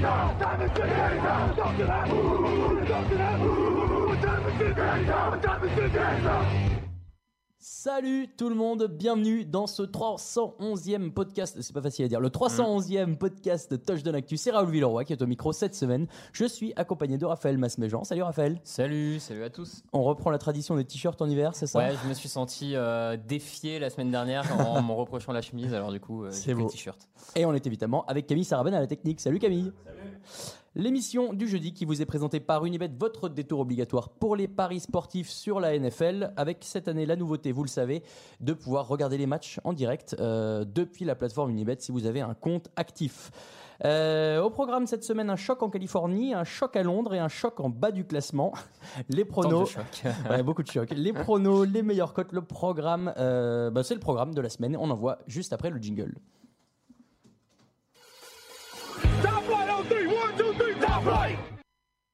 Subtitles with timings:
[0.00, 0.34] 开！
[0.38, 1.54] 咱们去开枪！
[1.56, 2.06] 走起来！
[2.06, 3.22] 走起来！
[4.22, 5.38] 咱们去开枪！
[5.40, 6.93] 咱们去开枪！
[7.66, 13.16] Salut tout le monde, bienvenue dans ce 311e podcast, c'est pas facile à dire, le 311e
[13.16, 14.36] podcast Touch de l'actu.
[14.36, 16.06] C'est Raoul Villeroy qui est au micro cette semaine.
[16.34, 18.04] Je suis accompagné de Raphaël Masméjean.
[18.04, 18.60] Salut Raphaël.
[18.64, 19.82] Salut, salut à tous.
[19.94, 21.78] On reprend la tradition des t-shirts en hiver, c'est ça?
[21.78, 25.72] Ouais, je me suis senti euh, défié la semaine dernière en me reprochant la chemise,
[25.72, 27.08] alors du coup, euh, C'est j'ai pris le t-shirt.
[27.34, 29.22] Et on est évidemment avec Camille Sarabène à la technique.
[29.22, 29.72] Salut Camille.
[30.76, 34.80] L'émission du jeudi qui vous est présentée par Unibet, votre détour obligatoire pour les paris
[34.80, 38.02] sportifs sur la NFL, avec cette année la nouveauté, vous le savez,
[38.40, 42.22] de pouvoir regarder les matchs en direct euh, depuis la plateforme Unibet si vous avez
[42.22, 43.30] un compte actif.
[43.84, 47.28] Euh, au programme cette semaine, un choc en Californie, un choc à Londres et un
[47.28, 48.52] choc en bas du classement.
[49.08, 49.76] Les pronos.
[50.28, 50.90] Ouais, beaucoup de chocs.
[50.90, 54.76] Les pronos, les meilleures cotes, le programme, euh, bah, c'est le programme de la semaine.
[54.76, 56.16] On en voit juste après le jingle.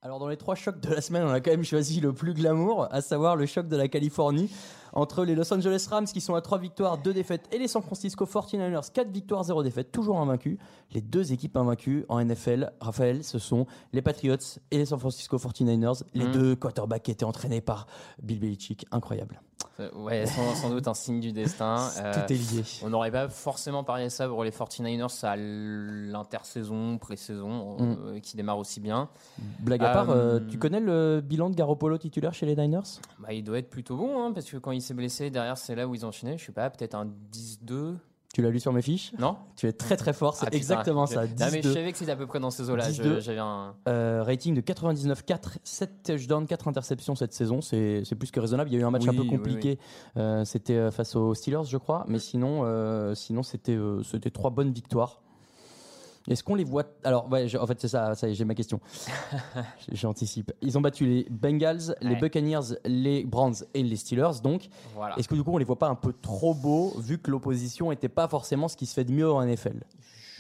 [0.03, 2.33] Alors dans les trois chocs de la semaine, on a quand même choisi le plus
[2.33, 4.51] glamour, à savoir le choc de la Californie
[4.95, 7.83] entre les Los Angeles Rams qui sont à 3 victoires, 2 défaites et les San
[7.83, 10.59] Francisco 49ers 4 victoires, 0 défaites, toujours invaincus.
[10.93, 14.37] Les deux équipes invaincues en NFL, Raphaël, ce sont les Patriots
[14.71, 16.33] et les San Francisco 49ers, les Mhm.
[16.33, 17.87] deux quarterbacks qui étaient entraînés par
[18.23, 19.41] Bill Belichick, incroyable.
[19.79, 21.77] Euh, ouais, sans, sans doute un signe du destin.
[22.01, 22.63] Euh, Tout est lié.
[22.83, 27.97] on n'aurait pas forcément parié ça pour les 49ers à l'intersaison, pré-saison, Mm.
[28.07, 29.09] euh, qui démarre aussi bien.
[29.61, 32.81] Blague à part, euh, tu connais le bilan de Garoppolo titulaire chez les Niners?
[33.19, 35.75] Bah, il doit être plutôt bon, hein, parce que quand il s'est blessé, derrière, c'est
[35.75, 36.39] là où ils enchaînaient.
[36.39, 37.97] Je sais pas, peut-être un 10-2.
[38.41, 41.07] Tu l'as lu sur mes fiches Non Tu es très très fort, c'est Ah, exactement
[41.07, 41.27] ça.
[41.27, 41.75] Non, mais je 10-2.
[41.75, 42.89] savais que c'était à peu près dans ces eaux-là.
[42.89, 43.15] 10-2.
[43.17, 43.75] Je- J'avais un.
[43.89, 48.71] Euh, rating de 99-4, 7 touchdowns, 4 interceptions cette saison, c'est plus que raisonnable.
[48.71, 49.79] Il y a eu un match un peu oui, compliqué,
[50.17, 54.31] euh, c'était euh, face aux Steelers, je crois, mais sinon, euh, sinon c'était euh, c'était
[54.31, 55.21] trois bonnes victoires.
[56.29, 58.45] Est-ce qu'on les voit Alors, ouais, je- en fait, c'est ça, ça y est, j'ai
[58.45, 58.79] ma question.
[59.93, 60.53] J'anticipe.
[60.61, 62.17] Ils ont battu les Bengals, les.
[62.17, 64.69] Buccaneers, les Browns et les Steelers, donc.
[64.95, 65.19] Voilà.
[65.19, 67.91] Est-ce que du coup, on les voit pas un peu trop beaux, vu que l'opposition
[67.91, 69.81] n'était pas forcément ce qui se fait de mieux en NFL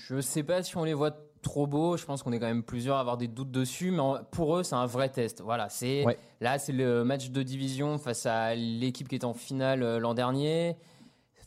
[0.08, 1.96] Je sais pas si on les voit trop beaux.
[1.96, 4.62] Je pense qu'on est quand même plusieurs à avoir des doutes dessus, mais pour eux,
[4.62, 5.40] c'est un vrai test.
[5.42, 6.18] Voilà, c'est Ouais.
[6.40, 10.12] là, c'est le match de division face à l'équipe qui était en finale euh, l'an
[10.14, 10.76] dernier,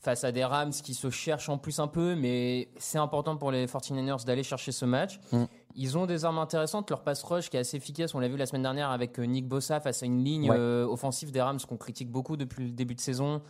[0.04, 3.52] face à des Rams qui se cherchent en plus un peu, mais c'est important pour
[3.52, 5.20] les 49ers d'aller chercher ce match.
[5.32, 5.44] Mm.
[5.76, 6.90] Ils ont des armes intéressantes.
[6.90, 8.14] Leur pass rush qui est assez efficace.
[8.14, 10.58] On l'a vu la semaine dernière avec euh, Nick Bossa face à une ligne Ouais.
[10.60, 13.42] euh, offensive des Rams qu'on critique beaucoup depuis le début de saison,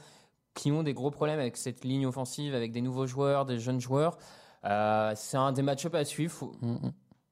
[0.54, 3.82] qui ont des gros problèmes avec cette ligne offensive, avec des nouveaux joueurs, des jeunes
[3.82, 4.18] joueurs.
[4.66, 6.32] Euh, c'est un des match-ups à suivre.
[6.34, 6.54] Faut,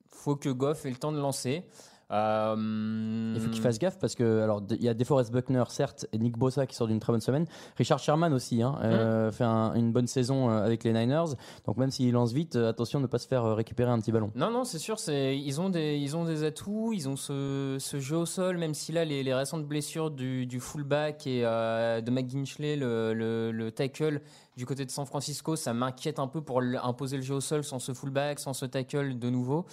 [0.09, 1.63] faut que Goff ait le temps de lancer.
[2.11, 6.05] Euh, Il faut qu'il fasse gaffe parce que alors il y a DeForest Buckner certes
[6.11, 7.45] et Nick Bosa qui sort d'une très bonne semaine.
[7.77, 11.35] Richard Sherman aussi hein, euh, fait un- une bonne saison euh, avec les Niners.
[11.65, 14.31] Donc même s'il lance vite, attention de ne pas se faire récupérer un petit ballon.
[14.35, 17.77] Non, non, c'est sûr, c'est, ils, ont des, ils ont des atouts, ils ont ce,
[17.79, 21.41] ce jeu au sol, même si là, les, les récentes blessures du, du fullback et
[21.45, 24.21] euh, de McGinchley, le, le, le tackle
[24.57, 27.63] du côté de San Francisco, ça m'inquiète un peu pour imposer le jeu au sol
[27.63, 29.65] sans ce fullback, sans ce tackle de nouveau.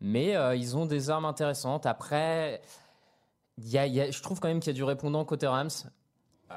[0.00, 1.86] Mais euh, ils ont des armes intéressantes.
[1.86, 2.60] Après,
[3.58, 5.70] je trouve quand même qu'il y a du répondant côté Rams.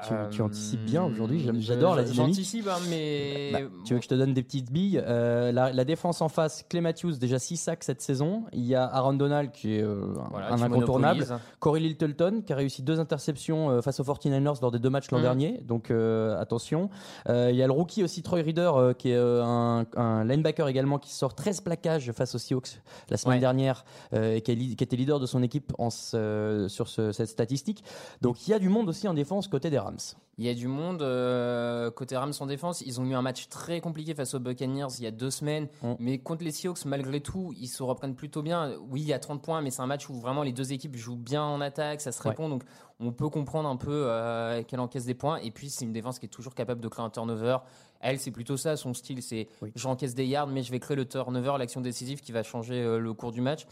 [0.02, 2.34] Tu- tu Euh, anticipes bien aujourd'hui, je- j'adore la dynamique.
[2.36, 3.50] J'anticipe, hein, mais.
[3.52, 6.28] Bah, tu veux que je te donne des petites billes Euh, la, la défense en
[6.28, 8.44] face, Clay Matthews, déjà 6 sacs cette saison.
[8.52, 11.26] Il y a Aaron Donald qui est euh, un- Voilà, un qui incontournable.
[11.58, 15.10] Corey Littleton qui a réussi deux interceptions euh, face aux 49ers lors des deux matchs
[15.10, 15.22] l'an Mhm.
[15.24, 16.88] dernier, donc euh, attention.
[17.28, 20.24] Euh, Il y a le rookie aussi Troy Reader euh, qui est euh, un, un
[20.24, 23.40] linebacker également qui sort 13 plaquages face aux Seahawks la semaine Ouais.
[23.40, 23.84] dernière
[24.14, 27.82] euh, et qui, était leader de son équipe en sur ce- cette statistique.
[28.22, 29.98] Donc il y a du monde aussi en défense côté des Rams.
[30.38, 32.80] Il y a du monde euh, côté Rams en défense.
[32.86, 35.68] Ils ont eu un match très compliqué face aux Buccaneers il y a deux semaines.
[35.82, 35.92] Mm.
[35.98, 38.72] Mais contre les Seahawks, malgré tout, ils se reprennent plutôt bien.
[38.88, 40.96] Oui, il y a 30 points, mais c'est un match où vraiment les deux équipes
[40.96, 42.30] jouent bien en attaque, ça se Ouais.
[42.30, 42.48] répond.
[42.48, 42.62] Donc
[43.00, 45.36] on peut comprendre un peu euh, qu'elle encaisse des points.
[45.38, 47.58] Et puis c'est une défense qui est toujours capable de créer un turnover.
[48.00, 49.22] Elle, c'est plutôt ça, son style.
[49.22, 49.72] C'est Oui.
[49.74, 52.98] j'encaisse des yards, mais je vais créer le turnover, l'action décisive qui va changer euh,
[52.98, 53.66] le cours du match.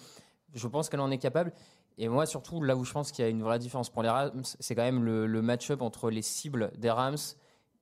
[0.55, 1.53] Je pense qu'elle en est capable.
[1.99, 4.09] Et moi, surtout, là où je pense qu'il y a une vraie différence pour les
[4.09, 7.17] Rams, c'est quand même le, le match-up entre les cibles des Rams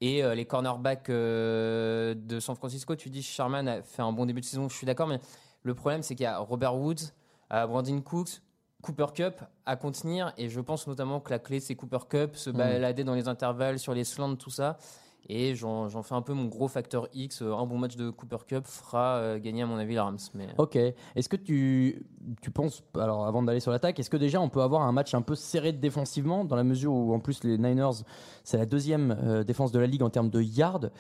[0.01, 4.25] Et euh, les cornerbacks euh, de San Francisco, tu dis Sherman a fait un bon
[4.25, 5.21] début de saison, je suis d'accord, mais
[5.63, 7.13] le problème c'est qu'il y a Robert Woods,
[7.53, 8.41] euh, Brandon Cooks,
[8.83, 12.51] Cooper Cup à contenir, et je pense notamment que la clé c'est Cooper Cup, se
[12.51, 14.79] balader dans les intervalles, sur les slants, tout ça.
[15.29, 17.43] Et j'en fais un peu mon gros facteur X.
[17.43, 20.19] Euh, Un bon match de Cooper Cup fera euh, gagner, à mon avis, les Rams.
[20.35, 20.77] Mais, Ok.
[20.77, 22.07] Est-ce que tu,
[22.43, 25.15] tu penses, alors avant d'aller sur l'attaque, est-ce que déjà on peut avoir un match
[25.15, 28.03] un peu serré défensivement, dans la mesure où en plus les Niners,
[28.45, 30.91] c'est la deuxième euh, défense de la ligue en termes de yards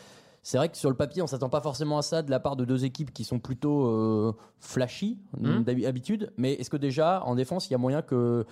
[0.43, 2.55] c'est vrai que sur le papier, on s'attend pas forcément à ça de la part
[2.55, 5.65] de deux équipes qui sont plutôt euh, flashy Mhm.
[5.65, 6.33] d'habitude.
[6.37, 8.47] Mais est-ce que déjà en défense, il y a moyen que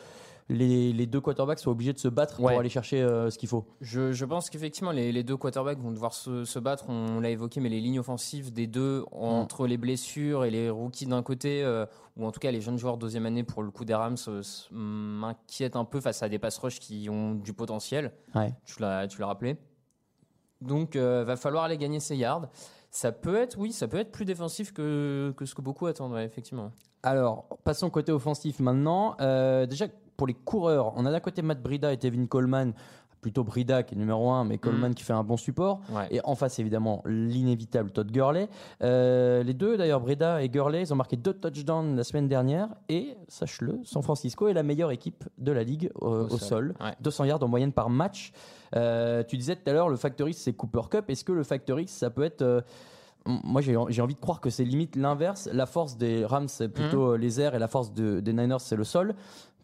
[0.48, 2.52] les, les deux quarterbacks soient obligés de se battre Ouais.
[2.52, 5.78] pour aller chercher euh, ce qu'il faut Je, je pense qu'effectivement, les, les deux quarterbacks
[5.78, 6.84] vont devoir se, se battre.
[6.88, 11.06] On, l'a évoqué, mais les lignes offensives des deux, entre les blessures et les rookies
[11.06, 11.86] d'un côté, euh,
[12.16, 14.16] ou en tout cas les jeunes joueurs de deuxième année pour le coup des Rams,
[14.28, 18.12] euh, m'inquiètent un peu face à des pass rush qui ont du potentiel.
[18.34, 18.52] Ouais.
[18.66, 19.56] Tu l'as, tu l'as rappelé.
[20.60, 22.48] Donc, euh, va falloir aller gagner ces yards.
[22.90, 26.12] Ça peut être, oui, ça peut être plus défensif que, que ce que beaucoup attendent,
[26.12, 26.70] ouais, effectivement.
[27.02, 29.16] Alors, passons côté offensif maintenant.
[29.20, 32.72] Euh, déjà, pour les coureurs, on a d'un côté Matt Brida et Tevin Coleman.
[33.20, 35.80] Plutôt Brida qui est numéro 1, mais Coleman qui fait un bon support.
[35.90, 36.06] Ouais.
[36.10, 38.50] Et en face, évidemment, l'inévitable Todd Gurley.
[38.82, 42.68] Euh, les deux, d'ailleurs, Breda et Gurley, ils ont marqué deux touchdowns la semaine dernière.
[42.90, 46.74] Et, sache-le, San Francisco est la meilleure équipe de la ligue euh, au, sol.
[46.82, 46.92] Ouais.
[47.00, 48.30] 200 yards en moyenne par match.
[48.76, 51.08] Euh, tu disais tout à l'heure, le Factor X, c'est Cooper Cup.
[51.08, 52.62] Est-ce que le Factor X, ça peut être.
[53.24, 55.48] moi, j'ai envie de croire que c'est limite l'inverse.
[55.50, 58.60] La force des Rams, c'est plutôt euh, les airs et la force de- des Niners,
[58.60, 59.14] c'est le sol.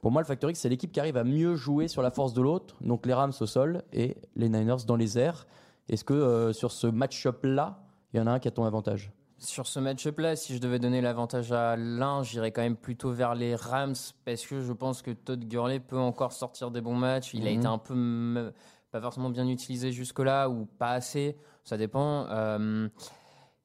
[0.00, 2.32] Pour moi, le Factor X, c'est l'équipe qui arrive à mieux jouer sur la force
[2.32, 2.76] de l'autre.
[2.80, 5.46] Donc les Rams au sol et les Niners dans les airs.
[5.88, 7.82] Est-ce que euh, sur ce match-up-là,
[8.12, 9.12] il y en a un qui a ton avantage?
[9.38, 13.34] Sur ce match-up-là, si je devais donner l'avantage à l'un, j'irais quand même plutôt vers
[13.34, 13.94] les Rams
[14.24, 17.32] parce que je pense que Todd Gurley peut encore sortir des bons matchs.
[17.34, 17.58] Il a Mhm.
[17.58, 18.52] été un peu
[18.90, 22.26] pas forcément bien utilisé jusque-là ou pas assez, ça dépend.
[22.30, 22.88] Euh,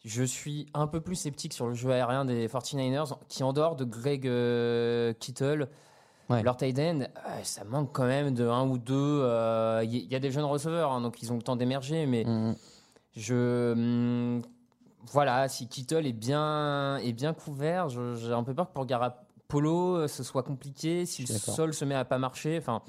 [0.04, 3.76] je suis un peu plus sceptique sur le jeu aérien des 49ers qui, en dehors
[3.76, 5.68] de Greg euh, Kittle,
[6.30, 6.42] Ouais.
[6.42, 7.08] leur tight end, euh,
[7.44, 8.94] ça manque quand même de un ou deux.
[8.96, 12.06] euh, Il y, y a des jeunes receveurs, hein, donc ils ont le temps d'émerger,
[12.08, 12.26] mais
[13.16, 14.42] je hum,
[15.12, 19.98] voilà, si Kittle est bien est bien couvert, j'ai un peu peur que pour Garapolo
[19.98, 21.06] euh, ce soit compliqué.
[21.06, 22.82] Si le sol se met à pas marcher, enfin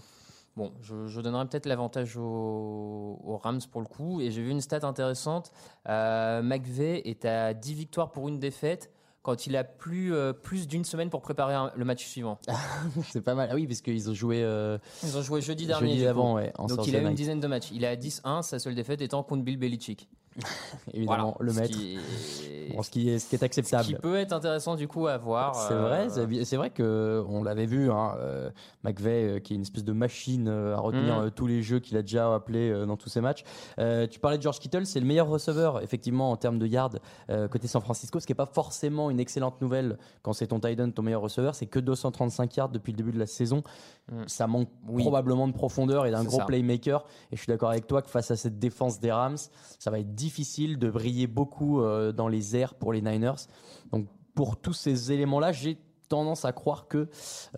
[0.57, 4.21] bon, je, je donnerais peut-être l'avantage aux, aux Rams pour le coup.
[4.23, 5.53] Et j'ai vu une stat intéressante.
[5.89, 8.91] Euh, McVeigh est à 10 victoires pour une défaite
[9.27, 12.39] quand il a plus euh, plus d'une semaine pour préparer un- le match suivant.
[13.11, 13.49] C'est pas mal.
[13.51, 15.91] Ah oui, parce qu'ils ont joué euh, Ils ont joué jeudi dernier.
[15.95, 17.71] jeudi avant, ouais, en Donc il a eu une dizaine de matchs.
[17.73, 20.09] Il est à 10-1, sa seule défaite étant contre Bill Belichick.
[20.93, 21.37] Évidemment, Voilà.
[21.41, 21.79] le Ce maître.
[21.79, 23.85] qui est- Bon, ce, qui est, ce qui est Ce acceptable.
[23.85, 25.55] qui peut être intéressant du coup à voir.
[25.55, 28.51] C'est euh, vrai, c'est bi- c'est vrai que on l'avait vu, hein, euh,
[28.83, 31.79] McVeigh, euh, qui est une espèce de machine euh, à retenir euh, tous les jeux
[31.79, 33.45] qu'il a déjà appelés euh, dans tous ses matchs.
[33.79, 36.97] Euh, tu parlais de George Kittle, c'est le meilleur receveur, effectivement, en termes de yards
[37.31, 40.59] euh, côté San Francisco, ce qui n'est pas forcément une excellente nouvelle quand c'est ton
[40.61, 41.55] tight end, ton meilleur receveur.
[41.55, 43.63] C'est que 235 yards depuis le début de la saison.
[44.11, 44.25] Mhm.
[44.29, 45.03] Ça manque Oui.
[45.03, 46.45] probablement de profondeur et d'un gros ça.
[46.45, 47.05] playmaker.
[47.33, 49.37] Et je suis d'accord avec toi que face à cette défense des Rams,
[49.79, 53.47] ça va être difficile de briller beaucoup euh, dans les airs pour les Niners.
[53.93, 55.79] Donc pour tous ces éléments-là, j'ai
[56.09, 57.09] tendance à croire que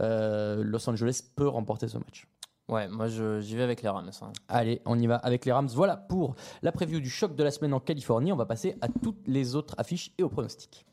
[0.00, 2.26] euh, Los Angeles peut remporter ce match.
[2.68, 4.10] Ouais, moi j'y vais avec les Rams.
[4.20, 4.32] hein.
[4.48, 5.68] Allez, on y va avec les Rams.
[5.74, 8.32] Voilà pour la preview du choc de la semaine en Californie.
[8.32, 10.84] On va passer à toutes les autres affiches et aux pronostics.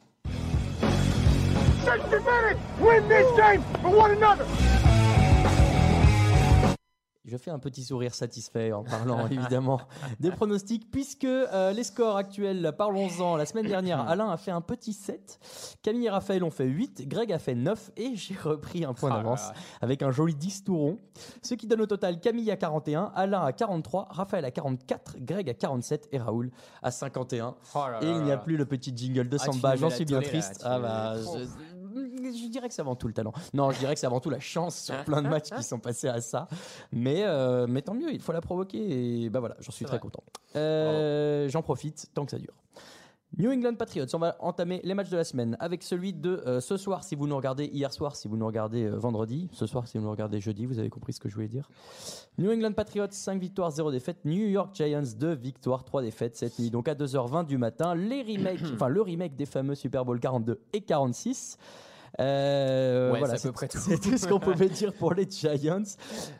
[1.84, 2.58] 60 minutes!
[2.82, 4.46] Win this game for one another!
[7.26, 9.82] Je fais un petit sourire satisfait en parlant évidemment
[10.20, 13.36] des pronostics, puisque euh, les scores actuels, parlons-en.
[13.36, 17.08] La semaine dernière, Alain a fait un petit 7, Camille et Raphaël ont fait 8,
[17.08, 19.50] Greg a fait 9 et j'ai repris un point Ah d'avance
[19.82, 21.00] avec un joli 10 tout rond.
[21.42, 25.50] Ce qui donne au total Camille à 41, Alain à 43, Raphaël à 44, Greg
[25.50, 26.52] à 47 et Raoul
[26.84, 27.56] à 51.
[27.74, 29.90] Oh là Et il n'y a plus le petit jingle de Ah, Samba, nous j'en
[29.90, 30.62] suis bien là, triste.
[30.64, 31.75] Ah bah, je
[32.58, 33.34] dirais que c'est avant tout le talent.
[33.54, 35.80] Non, je dirais que c'est avant tout la chance sur plein de matchs qui sont
[35.80, 36.48] passés à ça.
[36.92, 39.98] Mais, euh, mais tant mieux, il faut la provoquer et bah voilà, j'en suis très
[39.98, 40.02] vrai.
[40.02, 40.24] content.
[40.56, 42.54] Euh, J'en profite tant que ça dure.
[43.38, 46.62] New England Patriots, on va entamer les matchs de la semaine avec celui de euh,
[46.62, 49.66] ce soir si vous nous regardez, hier soir si vous nous regardez euh, vendredi, ce
[49.66, 51.70] soir si vous nous regardez jeudi, vous avez compris ce que je voulais dire.
[52.38, 54.24] New England Patriots, 5 victoires, 0 défaites.
[54.24, 56.70] New York Giants, 2 victoires, 3 défaites cette nuit.
[56.70, 60.62] Donc à 2h20 du matin, les remakes, enfin le remake des fameux Super Bowl 42
[60.72, 61.58] et 46.
[62.20, 64.18] Euh, Ouais, voilà, c'est tout.
[64.18, 65.84] ce qu'on pouvait dire pour les Giants.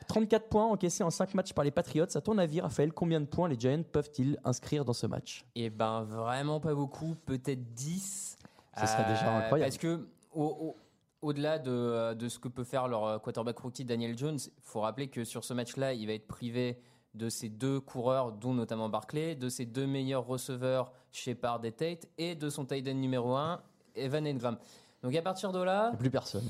[0.08, 2.06] 34 points encaissés en 5 matchs par les Patriots.
[2.16, 5.46] À ton avis, Raphaël, combien de points les Giants peuvent-ils inscrire dans ce match?
[5.56, 8.38] Eh ben vraiment pas beaucoup, peut-être 10.
[8.80, 9.70] Ce serait déjà incroyable.
[9.72, 10.76] Parce que au- au-
[11.22, 15.08] au-delà de, de ce que peut faire leur quarterback rookie Daniel Jones, il faut rappeler
[15.08, 16.78] que sur ce match-là, il va être privé
[17.16, 22.08] de ses deux coureurs, dont notamment Barclay, de ses deux meilleurs receveurs, Shepard et Tate,
[22.18, 23.62] et de son tight end numéro 1,
[23.96, 24.58] Evan Engram.
[25.06, 26.44] Donc à partir de là, Plus personne.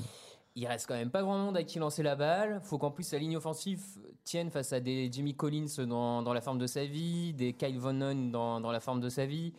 [0.54, 2.58] il reste quand même pas grand monde à qui lancer la balle.
[2.62, 3.84] Faut qu'en plus sa ligne offensive
[4.24, 7.78] tienne face à des Jimmy Collins dans, dans la forme de sa vie, des Kyle
[7.78, 9.52] Von Non dans, dans la forme de sa vie.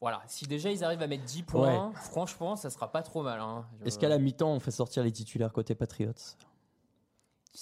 [0.00, 3.40] Voilà, si déjà ils arrivent à mettre 10 points, franchement, ça sera pas trop mal.
[3.40, 3.64] hein.
[3.80, 6.12] Je- Est-ce qu'à la mi-temps, on fait sortir les titulaires côté Patriots?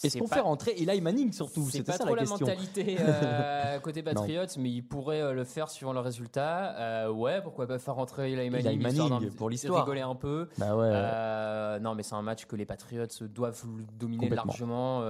[0.02, 3.78] Est-ce qu'on pas- fait rentrer Eli Manning surtout C'est pas ça trop la mentalité euh,
[3.80, 6.74] côté Patriots, mais ils pourraient euh, le faire suivant le résultat.
[6.78, 9.84] Euh, ouais, pourquoi pas faire rentrer Eli Manning, Manning, histoire d'en- pour l'histoire.
[9.84, 10.48] rigoler un peu.
[10.58, 11.80] Bah ouais.
[11.80, 13.62] Non, mais c'est un match que les Patriots doivent
[13.98, 15.02] dominer largement,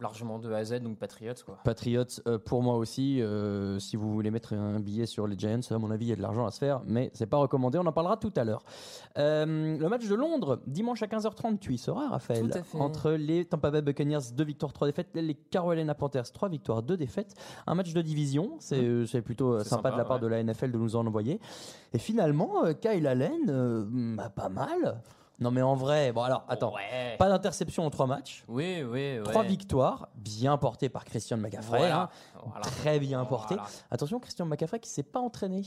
[0.00, 1.58] largement de A à Z, donc Patriots quoi.
[1.64, 5.60] Patriots, euh, pour moi aussi, euh, si vous voulez mettre un billet sur les Giants,
[5.70, 7.78] à mon avis, il y a de l'argent à se faire, mais c'est pas recommandé,
[7.78, 8.64] on en parlera tout à l'heure.
[9.18, 12.78] Euh, le match de Londres, dimanche à 15h30, tu y seras, Raphaël, Tout à fait.
[12.78, 16.96] entre les Tampa Bay Buccaneers, 2 victoires, 3 défaites, les Carolina Panthers, 3 victoires, 2
[16.96, 17.34] défaites,
[17.66, 20.22] un match de division, c'est plutôt sympa, de la part ouais.
[20.22, 21.40] de la NFL de nous en envoyer.
[21.94, 23.84] Et finalement, euh, Kyle Allen, euh,
[24.16, 25.02] bah, pas mal.
[25.42, 27.16] Non mais en vrai, bon alors, attends, Ouais.
[27.18, 28.44] pas d'interception en 3 matchs.
[28.48, 29.22] Oui, oui, ouais.
[29.24, 31.78] Trois victoires, bien portées par Christian McCaffrey.
[31.78, 32.02] Voilà.
[32.02, 32.08] hein.
[32.46, 32.60] Voilà.
[32.62, 33.54] Très bien porté.
[33.56, 33.68] Voilà.
[33.90, 35.62] Attention, Christian McCaffrey qui s'est pas entraîné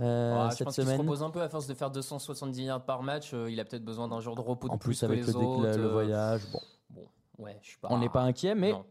[0.00, 1.00] euh, Ouais, je cette pense qu'il se semaine.
[1.00, 3.32] repose un peu à force de faire 270 yards par match.
[3.34, 5.32] euh, il a peut-être besoin d'un jour de repos de En plus, que avec les
[5.32, 5.62] le, autres.
[5.62, 7.06] le euh, voyage, bon, Bon,
[7.44, 7.88] ouais, je suis pas.
[7.90, 8.84] on n'est pas inquiet, mais Non.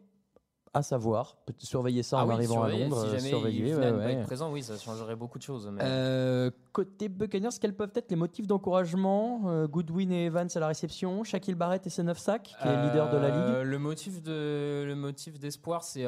[0.73, 3.69] À savoir, surveiller ça Ah en oui, arrivant à Londres, Si euh, jamais surveiller.
[3.69, 4.13] il ouais, pas ouais.
[4.13, 5.67] être présent, oui, ça changerait beaucoup de choses.
[5.71, 5.81] Mais...
[5.83, 10.67] Euh, côté Buccaneers, quels peuvent être les motifs d'encouragement Euh, Goodwin et Evans à la
[10.67, 13.65] réception, Shaquille Barrett et ses 9 sacs, qui est leader de la ligue?
[13.67, 16.05] Le motif de le motif d'espoir, c'est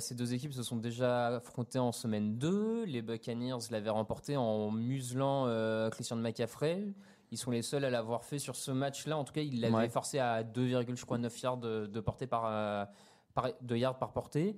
[0.00, 2.84] ces deux équipes se sont déjà affrontées en semaine 2.
[2.84, 5.46] Les Buccaneers l'avaient remporté en muselant
[5.90, 6.92] Christian McCaffrey.
[7.30, 9.18] Ils sont les seuls à l'avoir fait sur ce match-là.
[9.18, 9.88] En tout cas, ils l'avaient Ouais.
[9.90, 12.88] forcé à 2,9 yards de, de portée par,
[13.42, 14.56] par de yards par portée.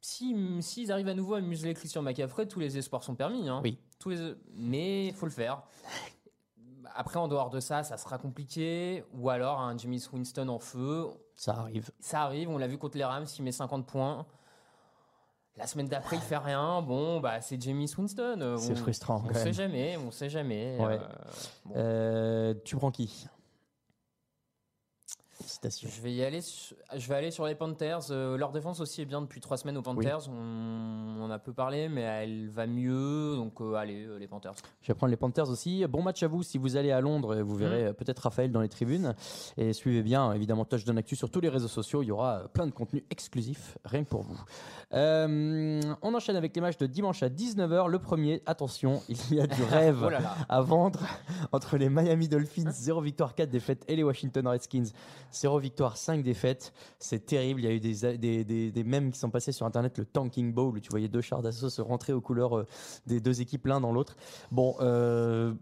[0.00, 3.48] Si s'ils arrivent à nouveau à museler Christian McCaffrey, tous les espoirs sont permis.
[3.48, 3.60] hein.
[3.64, 3.78] Oui.
[3.98, 5.62] Tous les, mais il faut le faire.
[6.94, 9.04] Après, en dehors de ça, ça sera compliqué.
[9.14, 11.06] Ou alors un Jimmy Winston en feu.
[11.34, 11.90] Ça arrive.
[12.00, 14.26] Ça arrive, on l'a vu contre les Rams, il met 50 points.
[15.56, 16.82] La semaine d'après, il fait rien.
[16.82, 18.56] Bon, bah, c'est Jamie Winston.
[18.58, 20.76] C'est frustrant, On quand sait jamais, on sait jamais.
[20.78, 20.98] Ouais.
[21.00, 21.08] Euh,
[21.64, 21.72] bon.
[21.76, 23.26] Euh, tu prends qui?
[25.44, 25.88] Citation.
[25.92, 26.40] Je vais y aller.
[26.40, 28.10] sur- Je vais aller sur les Panthers.
[28.10, 30.28] Euh, leur défense aussi est bien depuis trois semaines aux Panthers.
[30.30, 33.36] On, on en a peu parlé, mais elle va mieux.
[33.36, 34.54] Donc euh, allez, euh, les Panthers.
[34.82, 35.86] Je vais prendre les Panthers aussi.
[35.86, 37.36] Bon match à vous si vous allez à Londres.
[37.42, 37.86] Vous verrez Mm.
[37.88, 39.14] euh, peut-être Raphaël dans les tribunes.
[39.56, 42.02] Et suivez bien, évidemment, Touchdown Actu sur tous les réseaux sociaux.
[42.02, 44.38] Il y aura plein de contenus exclusifs, rien que pour vous.
[44.92, 47.88] On enchaîne avec les matchs de dimanche à 19h.
[47.88, 50.34] Le premier, attention, il y a du rêve Oh là là.
[50.48, 51.00] à vendre
[51.52, 54.84] entre les Miami Dolphins, 0 victoire, 4 défaites, et les Washington Redskins,
[55.32, 56.72] 0 victoire, 5 défaites.
[56.98, 57.60] C'est terrible.
[57.60, 60.04] Il y a eu des, des, des, des mèmes qui sont passés sur Internet, le
[60.04, 62.66] Tanking Bowl, où tu voyais deux chars d'assaut se rentrer aux couleurs euh,
[63.06, 64.16] des deux équipes l'un dans l'autre.
[64.50, 65.52] Bon, euh,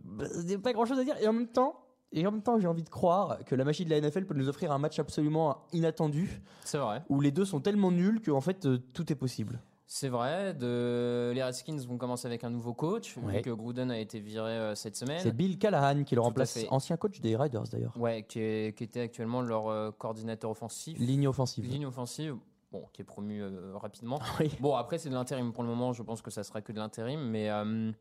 [0.63, 1.17] pas grand chose à dire.
[1.21, 1.81] Et en même temps,
[2.13, 4.35] et en même temps, j'ai envie de croire que la machine de la NFL peut
[4.35, 7.03] nous offrir un match absolument inattendu, C'est vrai.
[7.09, 9.61] où les deux sont tellement nuls qu'en fait, euh, tout est possible.
[9.87, 10.55] C'est vrai.
[10.55, 11.33] De...
[11.35, 13.37] Les Redskins vont commencer avec un nouveau coach, Ouais.
[13.37, 15.21] vu que Gruden a été viré euh, cette semaine.
[15.23, 16.69] C'est Bill Callahan qui le à remplace, fait.
[16.71, 17.95] ancien coach des Riders d'ailleurs.
[17.99, 20.99] Ouais, qui, est- qui était actuellement leur euh, coordinateur offensif.
[20.99, 21.67] Ligne offensive.
[21.67, 22.35] Ligne offensive,
[22.73, 24.19] bon, qui est promu euh, rapidement.
[24.41, 24.51] Oui.
[24.61, 25.93] Bon, après, c'est de l'intérim pour le moment.
[25.93, 27.21] Je pense que ça sera que de l'intérim.
[27.21, 27.93] Mais euh,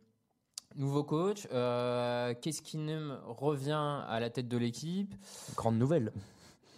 [0.76, 5.14] nouveau coach, euh, Keskinem revient à la tête de l'équipe?
[5.56, 6.14] Grande nouvelle.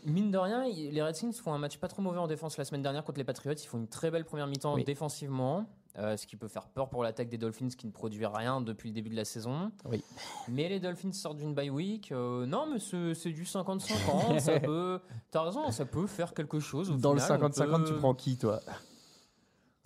[0.05, 2.81] Mine de rien, les Redskins font un match pas trop mauvais en défense la semaine
[2.83, 3.53] dernière contre les Patriots.
[3.55, 4.83] Ils font une très belle première mi-temps Oui.
[4.83, 5.65] défensivement.
[5.97, 8.89] euh, ce qui peut faire peur pour l'attaque des Dolphins qui ne produit rien depuis
[8.89, 9.71] le début de la saison.
[9.85, 10.03] Oui.
[10.49, 12.11] Mais les Dolphins sortent d'une bye week.
[12.11, 14.39] euh, non, mais c'est du 50-50.
[14.39, 14.99] ça peut.
[15.31, 16.91] T'as raison, ça peut faire quelque chose.
[16.91, 18.59] au Dans le final, on 50-50, tu prends qui, toi?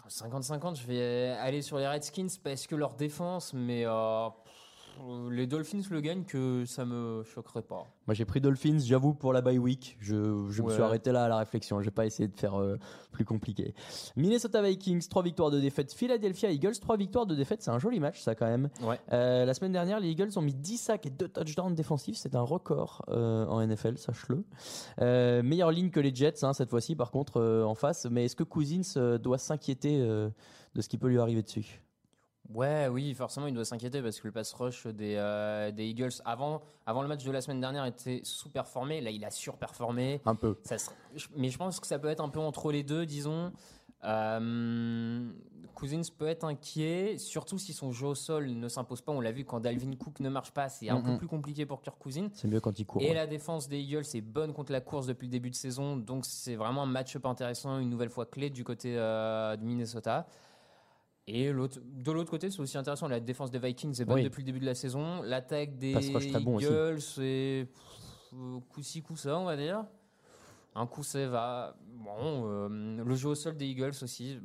[0.10, 4.28] 50-50, je vais aller sur les Redskins parce que leur défense, mais euh,
[5.32, 7.86] les Dolphins le gagnent que ça me choquerait pas.
[8.08, 9.98] Moi, j'ai pris Dolphins, j'avoue, pour la bye week.
[10.00, 11.82] Je, je me suis arrêté là à la réflexion.
[11.82, 12.78] J'ai pas essayé de faire euh,
[13.12, 13.74] plus compliqué.
[14.16, 15.94] Minnesota Vikings, 3 victoires de défaite.
[15.94, 17.62] Philadelphia Eagles, 3 victoires de défaite.
[17.62, 18.70] C'est un joli match, ça, quand même.
[18.82, 19.00] Ouais.
[19.12, 22.18] Euh, la semaine dernière, les Eagles ont mis 10 sacs et 2 touchdowns défensifs.
[22.18, 24.44] C'est un record euh, en NFL, sache-le.
[25.02, 28.06] Euh, meilleure ligne que les Jets, hein, cette fois-ci, par contre, euh, en face.
[28.10, 30.30] Mais est-ce que Cousins euh, doit s'inquiéter euh,
[30.76, 31.82] de ce qui peut lui arriver dessus?
[32.54, 36.14] Ouais, oui, forcément, il doit s'inquiéter parce que le pass rush des, euh, des Eagles
[36.26, 39.02] avant, avant le match de la semaine dernière était sous-performé.
[39.02, 40.22] Là, il a surperformé.
[40.26, 40.58] Un peu.
[40.64, 40.76] Ça
[41.36, 43.52] mais je pense que ça peut être un peu entre les deux, disons.
[44.04, 45.30] Euh,
[45.76, 49.12] Cousins peut être inquiet, surtout si son jeu au sol ne s'impose pas.
[49.12, 51.82] On l'a vu quand Dalvin Cook ne marche pas, c'est un peu plus compliqué pour
[51.82, 52.28] Kirk Cousins.
[52.34, 53.02] C'est mieux quand il court.
[53.02, 53.14] Et ouais.
[53.14, 56.26] la défense des Eagles est bonne contre la course depuis le début de saison, donc
[56.26, 60.28] c'est vraiment un match-up intéressant, une nouvelle fois clé du côté euh, de Minnesota.
[61.32, 64.24] Et de l'autre côté, c'est aussi intéressant, la défense des Vikings est bonne Oui.
[64.24, 65.22] depuis le début de la saison.
[65.22, 65.94] L'attaque des
[66.42, 66.60] bon.
[66.60, 69.86] Eagles, c'est pff, euh, coup-ci, coup-ça, on va dire.
[70.74, 71.76] Un coup, ça va.
[71.88, 74.40] Bon, euh, le jeu au sol des Eagles aussi.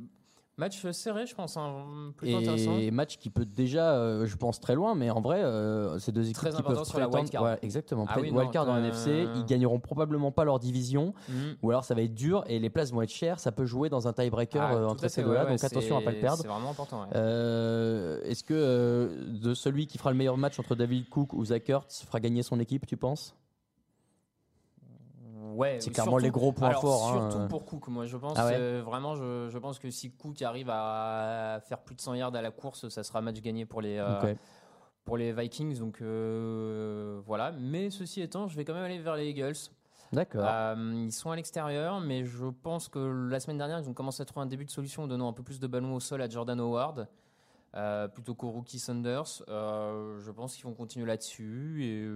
[0.57, 2.79] Match serré, je pense, hein, plutôt intéressant.
[2.79, 6.13] Et match qui peut déjà, euh, je pense, très loin, mais en vrai, euh, ces
[6.13, 7.57] deux équipes Très qui peuvent sur la prétendre- wildcard.
[7.63, 8.07] Exactement.
[8.09, 11.57] Ah oui, wildcard dans NFC, ils gagneront probablement pas leur division, Mhm.
[11.61, 13.41] ou alors ça va être dur et les places vont être chères.
[13.41, 15.97] Ça peut jouer dans un tiebreaker Ah, euh, entre ces deux-là, ouais, ouais, donc attention
[15.99, 16.43] à pas le perdre.
[16.43, 17.01] C'est vraiment important.
[17.01, 17.09] ouais.
[17.17, 19.09] Euh, Est-ce que euh,
[19.43, 22.45] de celui qui fera le meilleur match entre David Cook ou Zach Ertz fera gagner
[22.45, 23.35] son équipe, tu penses?
[25.55, 27.49] Ouais, C'est clairement surtout- les gros points alors, forts, hein, Surtout euh.
[27.49, 30.41] pour Cook, moi je pense Ah ouais euh, vraiment, je, je pense que si Cook
[30.43, 33.81] arrive à faire plus de 100 yards à la course, ça sera match gagné pour
[33.81, 34.35] les euh,
[35.05, 35.79] pour les Vikings.
[35.79, 36.01] Donc
[37.27, 37.53] voilà.
[37.53, 39.55] Mais ceci étant, je vais quand même aller vers les Eagles.
[40.13, 40.45] D'accord.
[40.47, 44.23] Euh, ils sont à l'extérieur, mais je pense que la semaine dernière, ils ont commencé
[44.23, 46.23] à trouver un début de solution en donnant un peu plus de ballons au sol
[46.23, 47.09] à Jordan Howard.
[47.77, 49.43] euh, plutôt qu'au rookie Sanders.
[49.49, 51.85] Euh, je pense qu'ils vont continuer là-dessus.
[51.85, 52.07] Et,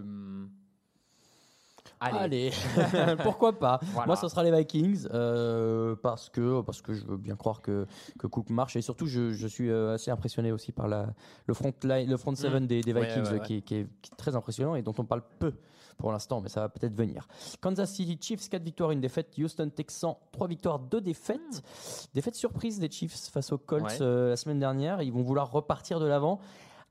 [2.01, 2.51] Allez,
[3.23, 4.07] pourquoi pas Voilà.
[4.07, 7.87] Moi, ce sera les Vikings euh, parce que parce que je veux bien croire que
[8.19, 11.07] que Cook marche et surtout je, je suis euh, assez impressionné aussi par la
[11.47, 13.47] le front line, le front seven des, des Ouais, Vikings ouais, ouais.
[13.47, 15.53] Qui, est, qui est- qui est très impressionnant et dont on parle peu
[15.97, 17.27] pour l'instant, mais ça va peut-être venir.
[17.61, 19.35] Kansas City Chiefs 4 victoires, une défaite.
[19.37, 21.63] Houston Texans 3 victoires, 2 défaites.
[22.15, 25.03] Défaite surprise des Chiefs face aux Colts euh, la semaine dernière.
[25.03, 26.39] Ils vont vouloir repartir de l'avant.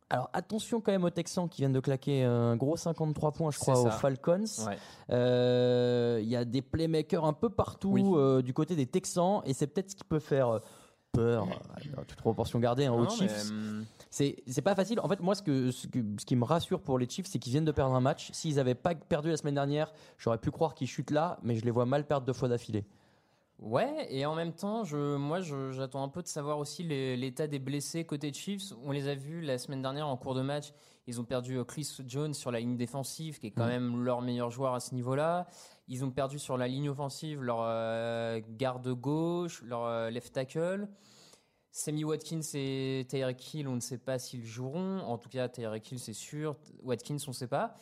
[0.09, 3.59] Alors attention quand même aux Texans qui viennent de claquer un gros 53 points, je
[3.59, 3.89] crois, aux.
[3.91, 4.43] Falcons.
[4.65, 4.77] Ouais.
[5.09, 8.03] Euh, Il y a des playmakers un peu partout Oui.
[8.15, 10.59] euh, du côté des Texans et c'est peut-être ce qui peut faire euh,
[11.11, 13.49] peur, euh, dans toute proportion gardée, hein, aux Non, mais, Chiefs.
[13.49, 14.99] hum, C'est c'est pas facile.
[15.01, 17.39] En fait, moi, ce, que, ce, que- ce qui me rassure pour les Chiefs, c'est
[17.39, 18.29] qu'ils viennent de perdre un match.
[18.31, 21.65] S'ils n'avaient pas perdu la semaine dernière, j'aurais pu croire qu'ils chutent là, mais je
[21.65, 22.85] les vois mal perdre deux fois d'affilée.
[23.59, 27.57] Ouais, et en même temps, je, moi, j'attends un peu de savoir aussi l'état des
[27.57, 28.71] blessés côté Chiefs.
[28.83, 30.73] On les a vus la semaine dernière en cours de match.
[31.07, 33.69] Ils ont perdu euh, Chris Jones sur la ligne défensive, qui est quand Mhm.
[33.69, 35.47] même leur meilleur joueur à ce niveau-là.
[35.87, 40.87] Ils ont perdu sur la ligne offensive leur euh, garde gauche, leur euh, left tackle.
[41.71, 44.99] Sammy Watkins et Tyreek Hill, on ne sait pas s'ils joueront.
[44.99, 46.55] En tout cas, Tyreek Hill, c'est sûr.
[46.83, 47.75] Watkins, on ne sait pas.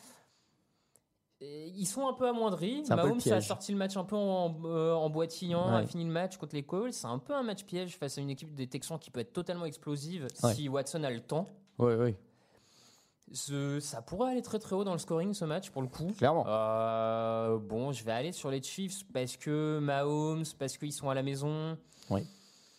[1.78, 2.84] Ils sont un peu amoindris.
[2.88, 5.78] Peu Mahomes a sorti le match un peu en, euh, en boitillant, Ouais.
[5.84, 6.94] a fini le match contre les Colts.
[6.94, 9.34] C'est un peu un match piège face à une équipe des Texans qui peut être
[9.34, 10.54] totalement explosive Ouais.
[10.54, 11.48] si Watson a le temps.
[11.80, 12.16] Oui, oui.
[13.34, 16.12] Ce- ça pourrait aller très très haut dans le scoring ce match pour le coup.
[16.18, 16.46] Clairement.
[16.48, 21.16] Euh, bon, je vais aller sur les Chiefs parce que Mahomes, parce qu'ils sont à
[21.16, 21.78] la maison.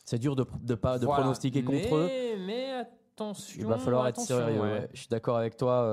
[0.04, 1.22] C'est dur de, de pas de Voilà.
[1.22, 2.06] pronostiquer contre eux.
[2.06, 3.56] Mais- Mais attention.
[3.58, 4.60] Il va falloir être sérieux.
[4.60, 4.88] ouais.
[4.94, 5.92] Je suis d'accord avec toi.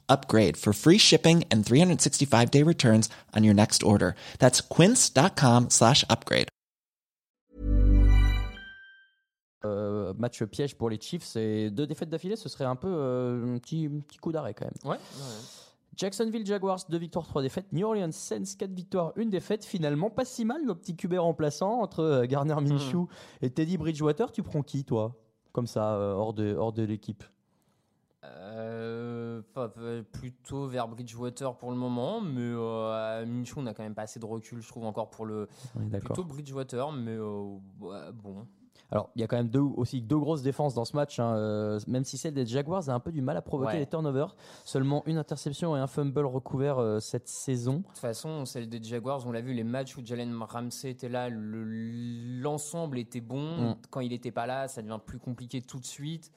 [0.11, 4.13] upgrade for free shipping and 365 day returns on your next order.
[4.39, 6.47] That's quince.com slash upgrade.
[9.63, 13.55] Euh, match piège pour les Chiefs et deux défaites d'affilée, ce serait un peu euh,
[13.55, 14.73] un petit, un petit coup d'arrêt quand même.
[14.83, 14.97] Ouais.
[14.97, 15.35] ouais.
[15.95, 17.71] Jacksonville Jaguars, 2 victoires, 3 défaites.
[17.71, 19.63] New Orleans Saints, 4 victoires, 1 défaite.
[19.65, 23.07] Finalement, pas si mal nos petits QB remplaçants entre euh, Garner Minshew
[23.41, 24.31] et Teddy Bridgewater.
[24.31, 25.15] Tu prends qui, toi
[25.51, 27.23] Comme ça, hors de, hors de l'équipe?
[28.23, 28.90] Euh,
[29.69, 33.95] pas- plutôt vers Bridgewater pour le moment, mais euh, à Minshew, on n'a quand même
[33.95, 35.47] pas assez de recul, je trouve, encore pour le.
[35.99, 37.57] Plutôt Bridgewater, mais euh,
[38.13, 38.47] bon.
[38.93, 41.33] Alors, il y a quand même deux, aussi deux grosses défenses dans ce match, hein,
[41.37, 43.79] euh, même si celle des Jaguars a un peu du mal à provoquer Ouais.
[43.79, 44.35] les turnovers.
[44.65, 47.77] Seulement une interception et un fumble recouvert euh, cette saison.
[47.77, 51.07] De toute façon, celle des Jaguars, on l'a vu, les matchs où Jalen Ramsey était
[51.07, 51.63] là, le-
[52.41, 53.69] l'ensemble était bon.
[53.71, 53.75] Mm.
[53.91, 56.29] Quand il n'était pas là, ça devient plus compliqué tout de suite.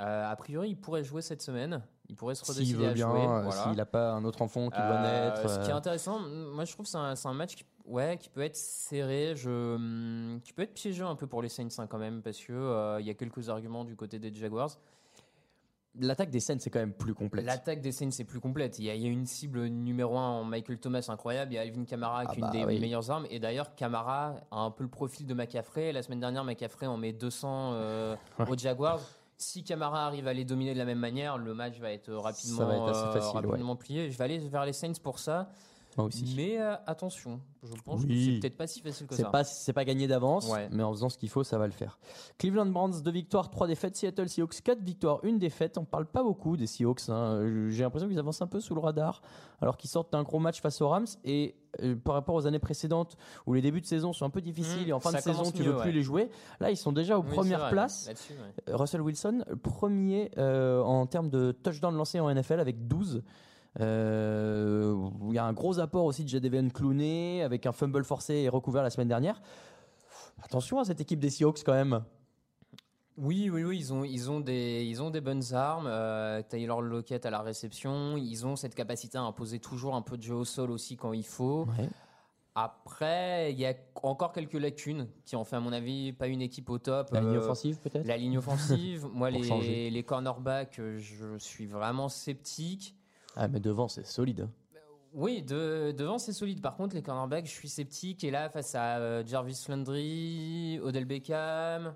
[0.00, 1.82] Euh, a priori, il pourrait jouer cette semaine.
[2.08, 3.20] Il pourrait se S'il redécider veut à bien, jouer.
[3.20, 3.62] euh, voilà.
[3.62, 5.48] s'il n'a pas un autre enfant qui doit Euh, naître.
[5.48, 8.28] Ce qui est euh, intéressant, moi je trouve que c'est un, match qui, ouais, qui
[8.28, 11.86] peut être serré, je, hum, qui peut être piégeux un peu pour les Saints hein,
[11.86, 14.76] quand même, parce que euh, il y a quelques arguments du côté des Jaguars.
[16.00, 17.46] L'attaque des scènes, c'est quand même plus complexe.
[17.46, 18.80] L'attaque des Saints c'est plus complète.
[18.80, 21.52] Il y, a, il y a une cible numéro 1 en Michael Thomas incroyable.
[21.52, 22.80] Il y a Alvin Kamara qui est Ah une bah des oui.
[22.80, 23.26] meilleures armes.
[23.30, 25.92] Et d'ailleurs, Kamara a un peu le profil de McCaffrey.
[25.92, 28.16] La semaine dernière, McCaffrey en met 200 euh,
[28.48, 28.98] aux Jaguars.
[29.36, 32.58] Si Kamara arrive à les dominer de la même manière, le match va être rapidement,
[32.58, 33.46] Ça va être assez euh, ouais.
[33.48, 34.10] rapidement plié.
[34.10, 35.50] Je vais aller vers les Saints pour ça.
[35.96, 36.32] Moi aussi.
[36.36, 38.32] Mais euh, attention, je pense que Oui.
[38.34, 39.30] c'est peut-être pas si facile que ça.
[39.30, 40.68] pas, c'est pas gagné d'avance, Ouais.
[40.72, 41.98] mais en faisant ce qu'il faut, ça va le faire.
[42.38, 43.96] Cleveland Browns, 2 victoires, 3 défaites.
[43.96, 45.78] Seattle Seahawks, 4 victoires, 1 défaite.
[45.78, 47.08] On parle pas beaucoup des Seahawks.
[47.08, 47.68] hein.
[47.70, 49.22] J'ai l'impression qu'ils avancent un peu sous le radar,
[49.60, 51.06] alors qu'ils sortent d'un gros match face aux Rams.
[51.24, 54.40] Et euh, par rapport aux années précédentes, où les débuts de saison sont un peu
[54.40, 56.30] difficiles Mmh, et en fin de saison, tu mieux, veux plus les jouer,
[56.60, 58.08] là, ils sont déjà aux Oui, premières vrai, places.
[58.30, 58.36] ouais.
[58.68, 63.22] Euh, Russell Wilson, premier euh, en termes de touchdown lancé en NFL avec 12.
[63.80, 68.34] Euh, Il y a un gros apport aussi de Jadavion Clooney avec un fumble forcé
[68.34, 69.40] et recouvert la semaine dernière.
[70.42, 72.04] Attention à cette équipe des Seahawks quand même.
[73.16, 75.86] Oui, oui, oui, ils ont, ils ont, des, ils ont des bonnes armes.
[75.86, 78.16] Euh, Taylor Lockett à la réception.
[78.16, 81.12] Ils ont cette capacité à imposer toujours un peu de jeu au sol aussi quand
[81.12, 81.66] il faut.
[82.56, 86.42] Après, il y a encore quelques lacunes qui ont fait, à mon avis, pas une
[86.42, 87.10] équipe au top.
[87.12, 88.06] La ligne Euh, offensive peut-être?
[88.06, 89.06] La ligne offensive.
[89.12, 89.68] Moi, changer.
[89.68, 92.94] les, les cornerbacks, je suis vraiment sceptique.
[93.36, 94.48] Ah mais devant c'est solide.
[95.12, 96.60] Oui, de- devant c'est solide.
[96.60, 98.24] Par contre, les cornerbacks, je suis sceptique.
[98.24, 101.94] Et là, face à euh, Jarvis Landry, Odell Beckham,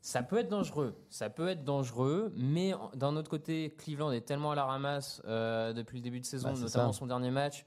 [0.00, 0.94] ça peut être dangereux.
[1.10, 2.32] Ça peut être dangereux.
[2.36, 6.24] Mais d'un autre côté, Cleveland est tellement à la ramasse euh, depuis le début de
[6.24, 6.98] saison, Bah, notamment ça.
[6.98, 7.66] son dernier match.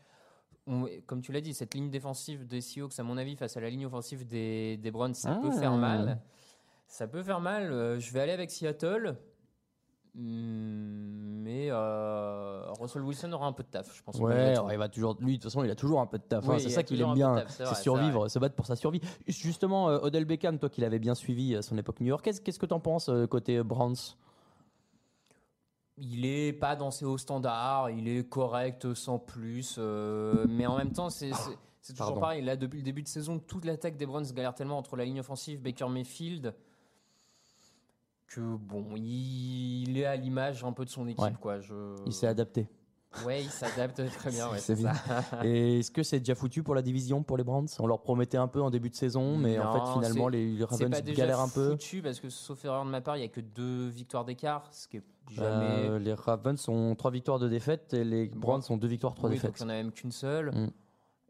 [0.65, 3.62] On- comme tu l'as dit, cette ligne défensive des Seahawks, à mon avis, face à
[3.62, 5.60] la ligne offensive des, des Browns, ça peut Ah.
[5.60, 6.19] faire mal.
[6.88, 7.71] Ça peut faire mal.
[7.71, 9.17] Euh, je vais aller avec Seattle.
[10.15, 14.15] Hmm, Mais euh, Russell Wilson aura un peu de taf, je pense.
[14.19, 15.15] Ouais, il va toujours.
[15.19, 16.47] Lui de toute façon il a toujours un peu de taf.
[16.47, 16.60] hein.
[16.60, 19.02] C'est ça qu'il aime bien, c'est survivre, se battre pour sa survie.
[19.28, 22.65] Justement, euh, Odell Beckham, toi qui l'avais bien suivi à son époque new-yorkaise, qu'est-ce que
[22.67, 23.95] t'en penses euh, côté Browns?
[25.97, 30.76] Il est pas dans ses hauts standards, il est correct sans plus, euh, mais en
[30.78, 32.19] même temps, c'est toujours Pardon.
[32.19, 32.41] pareil.
[32.41, 35.19] Là, depuis le début de saison, toute l'attaque des Browns galère tellement entre la ligne
[35.19, 36.56] offensive, Baker Mayfield,
[38.36, 41.34] que bon, il est à l'image un peu de son équipe, Ouais.
[41.39, 41.60] quoi.
[41.60, 41.74] Je...
[42.06, 42.67] Il s'est adapté.
[43.26, 44.93] Ouais, il s'adapte très bien, ouais, C'est ça.
[45.43, 47.67] Et est-ce que c'est déjà foutu pour la division pour les Browns?
[47.80, 51.02] On leur promettait un peu en début de saison, mais en fait finalement les, Ravens
[51.04, 51.72] galèrent un peu.
[51.72, 54.67] foutu parce que, sauf erreur de ma part, il y a que deux victoires d'écart,
[54.72, 55.88] ce qui est jamais.
[55.88, 59.30] Euh, les Ravens ont trois victoires de défaite et les Browns ont deux victoires, trois
[59.30, 59.62] Oui, donc défaites.
[59.62, 60.52] il n'y en a même qu'une seule.
[60.52, 60.69] Mm.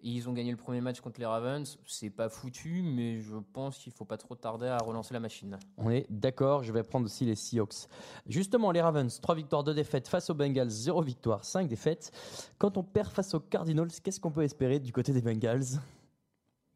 [0.06, 1.80] Ils ont gagné le premier match contre les Ravens.
[1.86, 5.58] C'est pas foutu, mais je pense qu'il faut pas trop tarder à relancer la machine.
[5.78, 7.88] On est d'accord, je vais prendre aussi les Seahawks.
[8.28, 12.12] Justement, les Ravens, 3 victoires, 2 défaites face aux Bengals, 0 victoire, 5 défaites.
[12.58, 15.80] Quand on perd face aux Cardinals, qu'est-ce qu'on peut espérer du côté des Bengals?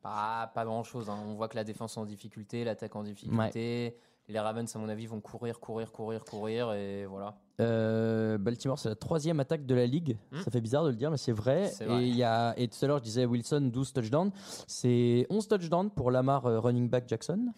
[0.02, 1.10] Pas, pas grand chose.
[1.10, 3.98] On voit que la défense est en difficulté, l'attaque en difficulté.
[4.30, 7.38] Les Ravens, à mon avis, vont courir, courir, courir, courir, et voilà.
[7.60, 10.18] Euh, Baltimore, c'est la troisième attaque de la ligue.
[10.32, 10.42] Hmm.
[10.42, 11.72] Ça fait bizarre de le dire, mais c'est vrai.
[11.82, 14.32] Et, il y a, et tout à l'heure, je disais Wilson, 12 touchdowns.
[14.68, 17.38] C'est 11 touchdowns pour Lamar euh, running back Jackson.
[17.40, 17.54] Hmm.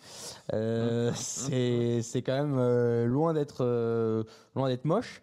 [0.53, 4.25] Euh, c'est c'est quand même loin d'être
[4.83, 5.21] moche.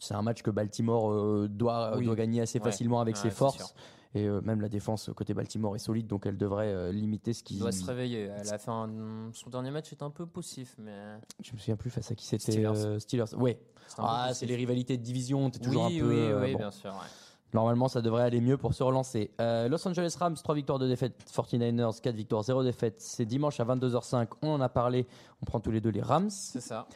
[0.00, 2.04] C'est un match que Baltimore doit, Oui.
[2.04, 2.64] doit gagner assez Ouais.
[2.64, 3.56] facilement avec Ouais, ses forces.
[3.56, 3.66] sûr.
[4.14, 7.42] Et euh, même la défense côté Baltimore est solide, donc elle devrait euh, limiter ce
[7.42, 7.54] qui.
[7.56, 8.30] Il doit se réveiller.
[8.40, 10.96] Elle a fait un- Son dernier match est un peu poussif, mais.
[11.42, 12.52] Je me souviens plus face à qui c'était.
[12.52, 12.72] Steelers.
[12.86, 13.34] euh, Steelers.
[13.36, 13.60] Ouais.
[13.98, 15.50] Ah, c'est les rivalités de division.
[15.50, 16.08] T'es toujours oui, un peu.
[16.08, 16.58] oui, euh, oui, bon.
[16.58, 16.90] bien sûr.
[16.90, 17.06] ouais.
[17.54, 19.30] Normalement, ça devrait aller mieux pour se relancer.
[19.40, 21.14] Euh, Los Angeles Rams, 3 victoires, 2 défaites.
[21.34, 23.00] 49ers, 4 victoires, 0 défaites.
[23.00, 24.28] C'est dimanche à 22h05.
[24.42, 25.06] On en a parlé.
[25.40, 26.28] On prend tous les deux les Rams.
[26.30, 26.86] C'est ça.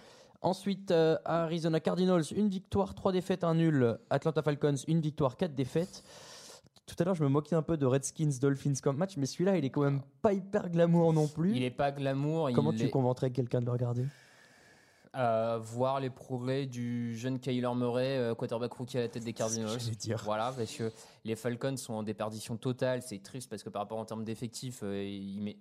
[0.42, 3.96] Ensuite, euh, Arizona Cardinals, une victoire, 3 défaites, un nul.
[4.10, 6.02] Atlanta Falcons, une victoire, 4 défaites.
[6.86, 9.56] Tout à l'heure, je me moquais un peu de Redskins Dolphins comme match, mais celui-là,
[9.56, 11.54] il est quand même pas hyper glamour non plus.
[11.56, 12.50] Il est pas glamour.
[12.54, 14.04] Comment il tu est- convaincrais quelqu'un de le regarder?
[15.14, 19.34] Euh, voir les progrès du jeune Kyler Murray, euh, quarterback rookie à la tête des
[19.34, 19.78] Cardinals.
[19.98, 20.22] dire.
[20.24, 20.90] Voilà, parce que
[21.24, 23.02] les Falcons sont en déperdition totale.
[23.02, 25.58] C'est triste parce que par rapport en termes d'effectifs, euh, ils, met-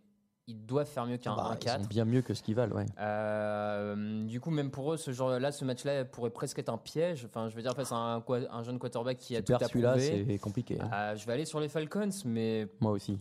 [0.47, 1.81] ils doivent faire mieux qu'un Bah, ils 1-4.
[1.83, 2.85] sont bien mieux que ce qu'ils valent, ouais.
[2.99, 6.77] Euh, du coup, même pour eux, ce genre là, ce match-là pourrait presque être un
[6.77, 7.25] piège.
[7.25, 9.69] Enfin, je veux dire, face à un, un jeune quarterback qui a Tu tout perds
[9.69, 10.77] celui-là, c'est compliqué.
[10.81, 10.89] hein.
[10.93, 13.17] Euh, je vais aller sur les Falcons, mais Moi aussi.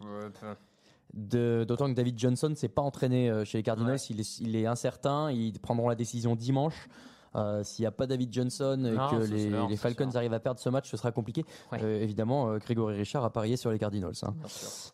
[1.13, 4.07] D'autant que David Johnson s'est pas entraîné euh, chez les Cardinals, Ouais.
[4.11, 6.89] il, est, il est incertain, ils prendront la décision dimanche.
[7.37, 10.11] Euh, S'il n'y a pas David Johnson et Non, que les, sûr, les c'est Falcons
[10.11, 10.17] sûr.
[10.19, 11.45] arrivent à perdre ce match, ce sera compliqué.
[11.71, 11.79] Ouais.
[11.83, 14.13] Euh, évidemment, euh, Grégory Richard a parié sur les Cardinals.
[14.23, 14.35] hein.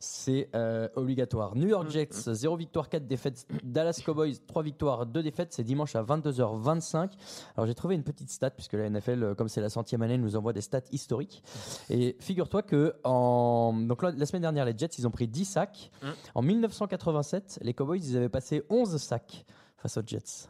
[0.00, 1.54] C'est euh, obligatoire.
[1.56, 3.46] New Mm, York Jets, 0 victoire, 4 défaites.
[3.64, 5.52] Dallas Cowboys, 3 victoires, 2 défaites.
[5.52, 7.10] C'est dimanche à 22h25.
[7.56, 10.36] Alors j'ai trouvé une petite stat, puisque la NFL, comme c'est la centième année, nous
[10.36, 11.42] envoie des stats historiques.
[11.90, 13.72] Et figure-toi que en...
[13.86, 15.90] Donc, la semaine dernière, les Jets, ils ont pris 10 sacs.
[16.02, 16.06] Mm.
[16.34, 19.44] En 1987, les Cowboys, ils avaient passé 11 sacs
[19.78, 20.48] face aux Jets.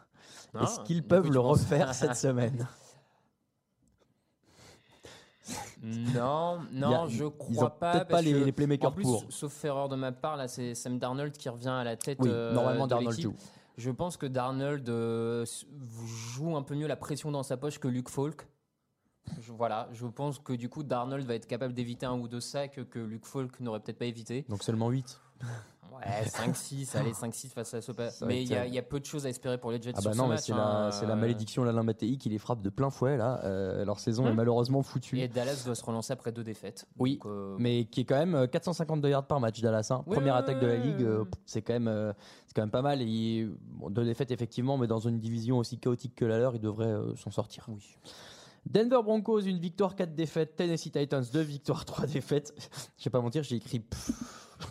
[0.61, 2.67] Est-ce Ah, qu'ils du peuvent le refaire cette semaine?
[5.83, 7.93] Non, non, a- je Ils crois ont pas.
[7.93, 9.25] peut-être pas les, les playmakers en plus, pour.
[9.29, 12.19] sauf erreur de ma part, là, c'est Sam Darnold qui revient à la tête.
[12.21, 13.35] Oui, euh, normalement Darnold joue.
[13.77, 15.45] Je pense que Darnold euh,
[16.35, 18.49] joue un peu mieux la pression dans sa poche que Luke Falk.
[19.41, 22.41] Je- voilà, je pense que du coup Darnold va être capable d'éviter un ou deux
[22.41, 24.45] sacs que Luke Falk n'aurait peut-être pas évité.
[24.49, 25.21] Donc seulement 8.
[25.95, 28.73] Ouais, 5-6, allez, 5-6 face à va Mais il y, a- terrible.
[28.73, 30.19] il y a peu de choses à espérer pour les Jets Ah sur bah ce
[30.19, 30.85] non, mais match, c'est hein.
[30.87, 33.41] la, c'est la Euh, malédiction Alain Mattei qui les frappe de plein fouet là.
[33.45, 35.19] Euh, leur saison est malheureusement foutue.
[35.19, 36.87] Et Dallas doit se relancer après deux défaites.
[36.99, 39.89] Oui, Donc, euh, mais qui est quand même euh, 452 yards par match Dallas.
[39.91, 40.03] hein.
[40.07, 42.13] Oui, Première oui, attaque de la ligue, euh, c'est quand même euh,
[42.55, 43.03] quand même pas mal.
[43.03, 46.61] Et bon, deux défaites effectivement, mais dans une division aussi chaotique que la leur, ils
[46.61, 47.67] devraient euh, s'en sortir.
[47.69, 47.97] Oui.
[48.69, 50.57] Denver Broncos, une victoire, 4 défaites.
[50.57, 52.53] Tennessee Titans, deux victoires, 3 défaites.
[52.99, 54.11] Je vais pas mentir, j'ai écrit pff,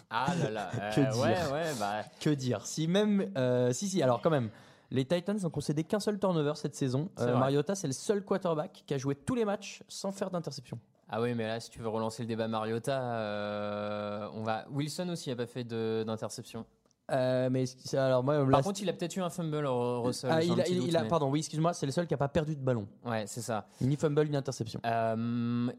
[0.09, 0.69] Ah là là.
[0.95, 2.03] Que euh, dire Ouais, ouais, bah.
[2.19, 2.65] que dire?
[2.65, 4.49] Si même, euh, si si, alors quand même.
[4.91, 7.09] Les Titans ont concédé qu'un seul turnover cette saison.
[7.17, 7.39] C'est Euh, vrai.
[7.39, 10.77] Mariota, c'est le seul quarterback qui a joué tous les matchs sans faire d'interception.
[11.09, 14.65] Ah oui, mais là, si tu veux relancer le débat Mariota, euh, on va.
[14.71, 16.65] Wilson aussi a pas fait de- d'interception.
[17.11, 20.31] Euh, mais alors moi, Par là, contre, il a peut-être eu un fumble, Russell.
[20.33, 21.85] ah, j'ai un il a, petit il- doute, il a- mais- pardon, oui, excuse-moi, c'est
[21.85, 22.87] le seul qui a pas perdu de ballon.
[23.05, 23.67] Ouais, c'est ça.
[23.81, 24.79] Ni fumble, ni interception.
[24.85, 25.71] Euh,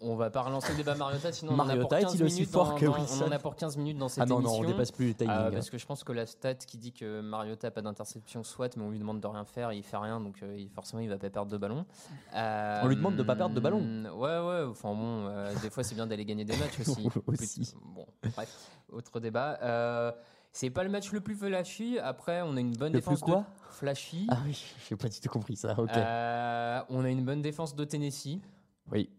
[0.00, 2.34] on va pas relancer le débat Mariota, sinon on en a pour 15 est-il aussi
[2.36, 4.38] minutes fort dans- que dans- On en a pour 15 minutes dans cette Ah non,
[4.40, 4.62] émission.
[4.62, 5.32] non, on dépasse plus timings.
[5.34, 5.50] Euh, hein.
[5.52, 8.76] parce que je pense que la stat qui dit que Mariota a pas d'interception soit,
[8.76, 11.18] mais on lui demande de rien faire, il fait rien, donc euh, forcément il va
[11.18, 11.84] pas perdre de ballon.
[12.34, 13.80] Euh, On lui demande de pas perdre de ballon.
[14.16, 14.64] Ouais, ouais.
[14.70, 15.30] Enfin bon,
[15.62, 17.08] des fois c'est bien d'aller gagner des matchs aussi.
[17.26, 17.74] Aussi.
[17.94, 18.06] Bon,
[18.36, 20.14] bref, autre débat.
[20.50, 21.98] C'est pas le match le plus flashy.
[21.98, 23.40] Après, on a une bonne Le défense plus quoi?
[23.40, 24.26] de flashy.
[24.30, 25.74] Ah oui, j'ai pas du tout compris ça.
[25.78, 25.90] Ok.
[25.94, 28.40] Euh, on a une bonne défense de Tennessee
[28.90, 29.10] oui.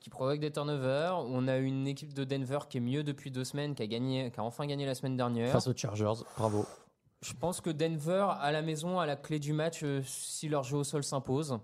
[0.00, 1.18] Qui provoque des turnovers.
[1.26, 4.30] On a une équipe de Denver qui est mieux depuis deux semaines, qui a gagné,
[4.30, 5.50] qui a enfin gagné la semaine dernière.
[5.52, 6.64] Face aux Chargers, bravo.
[7.22, 10.62] Je pense que Denver à la maison a la clé du match euh, si leur
[10.62, 11.58] jeu au sol s'impose.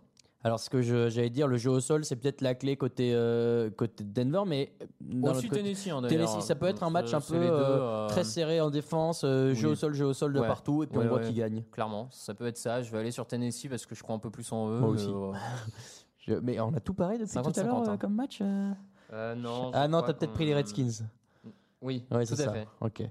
[0.46, 3.70] Alors, ce que j'allais dire, le jeu au sol, c'est peut-être la clé côté, euh,
[3.70, 6.02] côté Denver, mais dans Aussi côté- Tennessee, hein.
[6.06, 8.68] Tennessee, ça peut être un match un C'est peu deux, euh, euh, très serré en
[8.68, 10.46] défense, euh, jeu au sol, jeu au sol de Ouais.
[10.46, 11.26] partout, et puis Ouais, on voit ouais.
[11.28, 11.62] qui gagne.
[11.72, 12.82] Clairement, ça peut être ça.
[12.82, 14.80] Je vais aller sur Tennessee parce que je crois un peu plus en eux.
[14.80, 15.08] Moi aussi.
[16.26, 17.96] Je- mais on a tout pareil depuis tout à 50-50, l'heure euh, hein.
[17.98, 18.72] comme match euh
[19.12, 19.70] euh, non.
[19.74, 21.04] Ah non, t'as peut-être pris les Redskins.
[21.84, 22.52] Oui, Ouais, tout à ça.
[22.52, 22.66] fait.
[22.80, 23.02] Ok.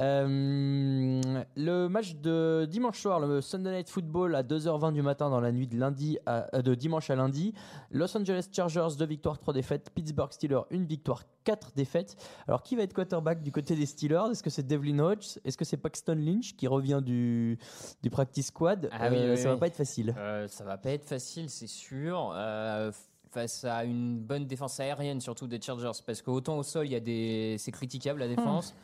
[0.00, 1.20] Euh,
[1.56, 5.52] le match de dimanche soir, le Sunday Night Football à 2h20 du matin dans la
[5.52, 7.54] nuit de lundi à- euh, de dimanche à lundi.
[7.90, 9.90] Los Angeles Chargers 2 victoires, 3 défaites.
[9.94, 12.16] Pittsburgh Steelers 1 victoire, 4 défaites.
[12.48, 14.30] Alors qui va être quarterback du côté des Steelers?
[14.32, 17.58] Est-ce que c'est Devlin Hodge Est-ce que c'est Paxton Lynch qui revient du,
[18.02, 18.88] du practice squad?
[18.92, 19.60] Ah oui, oui, Ça va oui.
[19.60, 20.14] pas être facile.
[20.18, 22.32] Euh, ça va pas être facile, c'est sûr.
[23.30, 26.92] Face à une bonne défense aérienne, surtout des Chargers, parce que autant au sol, il
[26.92, 28.74] y a des, c'est critiquable la défense,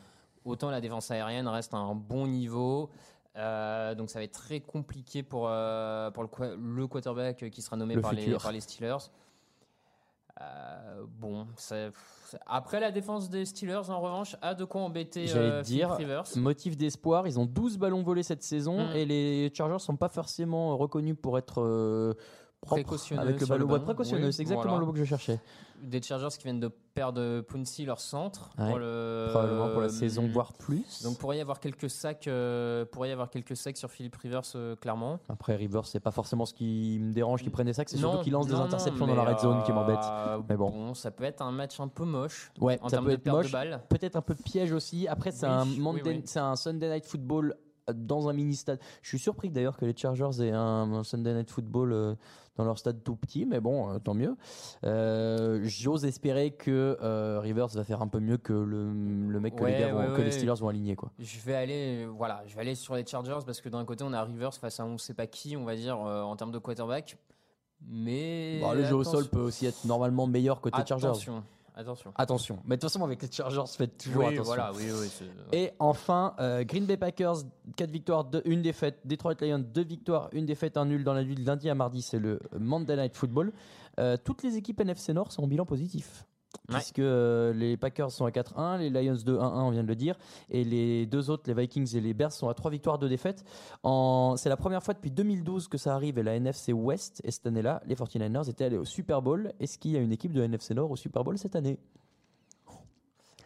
[0.45, 2.89] autant la défense aérienne reste à un bon niveau.
[3.35, 7.75] Euh, donc ça va être très compliqué pour, euh, pour le, le quarterback qui sera
[7.75, 8.97] nommé Le par les, par les Steelers.
[10.41, 11.47] Euh, bon,
[12.45, 16.25] après la défense des Steelers, en revanche, a de quoi embêter euh, dire, Rivers.
[16.35, 18.95] Motif d'espoir, ils ont 12 ballons volés cette saison Mm.
[18.95, 22.13] et les Chargers sont pas forcément reconnus pour être euh,
[22.75, 23.83] Précautionneux avec le le ballon.
[23.83, 24.79] précautionneux, Oui, c'est exactement voilà.
[24.81, 25.39] le mot que je cherchais.
[25.81, 29.87] Des Chargers qui viennent de perdre Puncy, leur centre, Ouais, pour le, Probablement pour la
[29.87, 31.03] euh, saison, voire plus.
[31.03, 34.41] Donc pourrait y avoir quelques sacs, euh, pourrait y avoir quelques sacs sur Philip Rivers,
[34.55, 35.19] euh, clairement.
[35.29, 38.23] Après Rivers, c'est pas forcément ce qui me dérange qu'il prenne des sacs, c'est surtout
[38.23, 39.99] qu'il lance des non, interceptions non, dans la red zone qui euh, m'embête.
[40.49, 40.95] Mais bon.
[40.95, 42.51] ça peut être un match un peu moche.
[42.59, 43.51] Ouais, en ça termes peut de être moche.
[43.89, 45.07] Peut-être un peu de piège aussi.
[45.07, 48.79] Après, c'est Oui, un, oui, un Sunday Night Football euh, dans un mini stade.
[49.01, 52.15] Je suis surpris d'ailleurs que les Chargers aient un, un Sunday Night Football euh,
[52.57, 54.35] dans leur stade tout petit, mais bon, euh, tant mieux.
[54.83, 56.97] Euh, J'ose espérer que
[57.39, 59.99] Rivers va faire un peu mieux que le, le mec que, les, Ouais, gars vont-
[59.99, 60.31] ouais, que les ouais.
[60.31, 60.95] Steelers vont aligner.
[60.95, 61.11] Quoi.
[61.19, 64.13] Je vais aller, voilà, je vais aller sur les Chargers parce que d'un côté on
[64.13, 67.17] a Rivers face à on sait pas qui, on va dire en termes de quarterback.
[67.87, 71.11] Mais Bon, le jeu au sol attention- peut aussi être normalement meilleur côté Chargers.
[71.79, 72.59] Attention, attention.
[72.65, 74.43] Mais de toute façon, avec les Chargers, faites toujours Oui, attention.
[74.45, 75.07] voilà, oui, oui.
[75.09, 77.35] c'est- Et enfin, euh, Green Bay Packers,
[77.75, 78.99] 4 victoires, 1 défaite.
[79.05, 82.01] Detroit Lions, 2 victoires, 1 défaite, 1 nul dans la nuit de lundi à mardi.
[82.01, 83.53] C'est le Monday Night Football.
[83.99, 86.25] Euh, toutes les équipes NFC Nord sont en bilan positif.
[86.67, 90.15] Puisque euh, les Packers sont à 4-1, les Lions 2-1-1, on vient de le dire,
[90.49, 93.43] et les deux autres, les Vikings et les Bears, sont à 3 victoires, 2 défaites.
[93.83, 94.35] En...
[94.37, 97.47] C'est la première fois depuis 2012 que ça arrive, et la NFC West, et cette
[97.47, 99.53] année-là, les 49ers étaient allés au Super Bowl.
[99.59, 101.79] Est-ce qu'il y a une équipe de NFC Nord au Super Bowl cette année?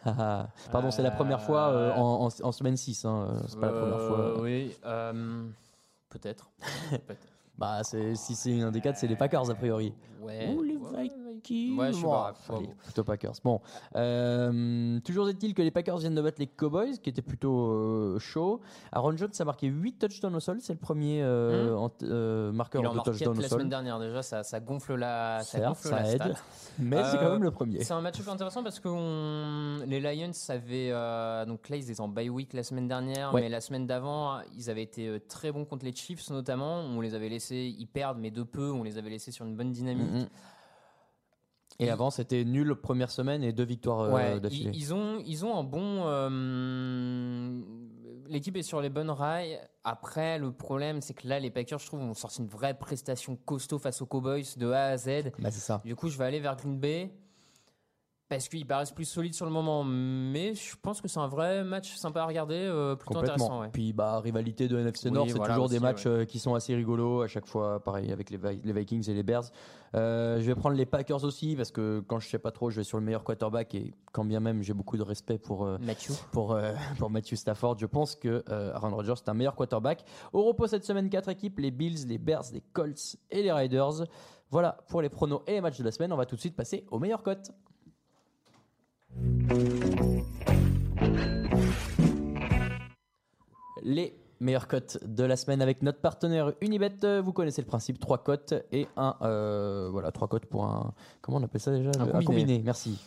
[0.04, 0.48] Ah, ah.
[0.72, 3.66] Pardon, c'est la première fois euh, en, en- en semaine 6, hein, euh, c'est pas
[3.66, 4.18] la première fois.
[4.18, 5.44] Euh, Oui, euh,
[6.08, 6.50] peut-être.
[6.90, 7.28] Peut-être.
[7.56, 9.92] Bah, si c'est un des quatre, c'est les Packers a priori.
[10.20, 10.52] Ouais.
[10.52, 11.12] Ou les ouais,
[11.50, 12.34] Ouais, je pas.
[12.50, 12.74] allez, Bon.
[12.84, 13.32] plutôt Packers.
[13.44, 13.60] Bon,
[13.96, 18.18] euh, toujours est-il que les Packers viennent de battre les Cowboys, qui étaient plutôt euh,
[18.18, 18.60] chauds.
[18.92, 22.52] Aaron Jones a marqué 8 touchdowns au sol, c'est le premier euh, en t- euh,
[22.52, 23.58] marqueur Il en de marque touchdown quatre au la sol.
[23.58, 26.40] semaine dernière déjà, ça, ça gonfle la, ça Certes, gonfle ça la aide, stat.
[26.78, 27.82] mais c'est quand Euh, même le premier.
[27.84, 30.90] C'est un match intéressant parce que on- les Lions avaient
[31.46, 33.42] donc là ils étaient en bye week la semaine dernière, Ouais.
[33.42, 36.80] mais la semaine d'avant ils avaient été très bons contre les Chiefs notamment.
[36.80, 38.70] On les avait laissés, ils perdent mais de peu.
[38.70, 40.10] On les avait laissés sur une bonne dynamique.
[40.10, 40.26] Mhm.
[41.78, 44.70] Et avant, c'était nul première semaine et deux victoires euh, Ouais, d'affilée.
[44.74, 46.02] ils, ils ont ils ont un bon.
[46.06, 47.60] euh,
[48.28, 49.58] L'équipe est sur les bonnes rails.
[49.84, 53.36] Après, le problème, c'est que là, les Packers, je trouve, ont sorti une vraie prestation
[53.44, 55.32] costaud face aux Cowboys de A à Z.
[55.38, 55.82] Bah, c'est ça.
[55.84, 57.12] Du coup, je vais aller vers Green Bay
[58.36, 59.84] parce qu'ils paraissent plus solides sur le moment.
[59.84, 63.60] Mais je pense que c'est un vrai match sympa à regarder, euh, plutôt intéressant.
[63.60, 63.68] ouais.
[63.72, 66.12] Puis bah rivalité de NFC Oui, Nord, c'est voilà toujours des matchs ouais.
[66.12, 67.80] euh, qui sont assez rigolos à chaque fois.
[67.84, 69.44] Pareil avec les, Vi- les Vikings et les Bears.
[69.94, 72.76] Euh, je vais prendre les Packers aussi parce que quand je sais pas trop, je
[72.76, 75.76] vais sur le meilleur quarterback et quand bien même j'ai beaucoup de respect pour euh,
[75.80, 76.14] Mathieu.
[76.32, 76.56] pour
[76.98, 78.42] pour Matthew Stafford, je pense que
[78.74, 80.04] Aaron Rodgers est un meilleur quarterback.
[80.32, 84.04] Au repos cette semaine, quatre équipes les Bills, les Bears, les Colts et les Riders.
[84.50, 86.12] Voilà pour les pronos et les matchs de la semaine.
[86.12, 87.52] On va tout de suite passer aux meilleures cotes.
[93.82, 96.92] Les meilleures cotes de la semaine avec notre partenaire Unibet.
[97.04, 100.94] Euh, Vous connaissez le principe, trois cotes et un euh, voilà trois cotes pour un
[101.20, 101.90] comment on appelle ça déjà?
[101.98, 102.60] Un combiné.
[102.64, 102.98] Merci.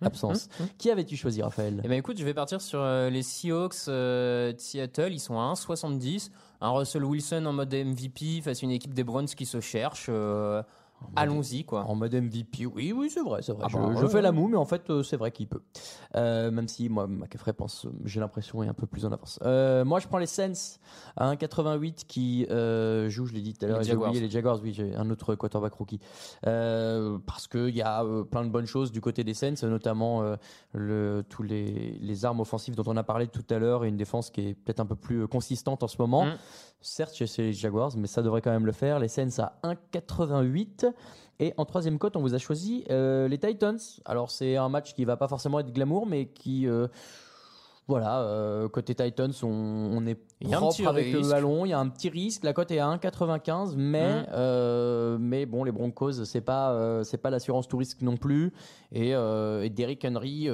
[0.00, 0.48] Absence.
[0.78, 1.80] Qui avais-tu choisi, Raphaël?
[1.84, 5.12] Eh ben écoute, je vais partir sur euh, les Seahawks euh, de Seattle.
[5.12, 6.30] Ils sont à 1,70.
[6.60, 10.08] Un Russell Wilson en mode MVP face à une équipe des Browns qui se cherche.
[11.16, 11.84] Allons-y, quoi.
[11.84, 13.62] En mode MVP, oui, oui, c'est vrai, c'est vrai.
[13.64, 14.22] Ah je bah, je ouais, fais ouais.
[14.22, 15.62] la moue, mais en fait, euh, c'est vrai qu'il peut.
[16.16, 19.38] Euh, même si moi, McCaffrey pense, euh, j'ai l'impression, est un peu plus en avance.
[19.42, 20.78] Euh, moi, je prends les Saints
[21.16, 22.42] à 1,88 qui
[23.08, 24.08] jouent, je l'ai dit tout à l'heure, Les j'ai Jaguars.
[24.10, 26.00] oublié les Jaguars, oui, j'ai un autre quarterback rookie.
[26.42, 30.22] Parce qu'il y a plein de bonnes choses du côté des Saints, notamment
[30.72, 33.96] le, tous les, les armes offensives dont on a parlé tout à l'heure et une
[33.96, 36.26] défense qui est peut-être un peu plus consistante en ce moment.
[36.26, 36.38] Mm.
[36.80, 39.00] Certes, chez les Jaguars, mais ça devrait quand même le faire.
[39.00, 40.87] Les Saints à 1,88.
[41.40, 43.78] Et en troisième cote, on vous a choisi euh, les Titans.
[44.04, 46.66] Alors, c'est un match qui va pas forcément être glamour, mais qui.
[46.66, 46.88] euh,
[47.86, 50.18] voilà, euh, côté Titans, on, on est
[50.58, 51.64] propre avec le ballon.
[51.64, 52.44] Il y a un petit risque.
[52.44, 54.26] La cote est à 1,95, mais Mm.
[54.34, 58.52] euh, mais bon, les Broncos, c'est pas euh, c'est pas l'assurance tout risque non plus.
[58.92, 60.48] Et, et Derrick Henry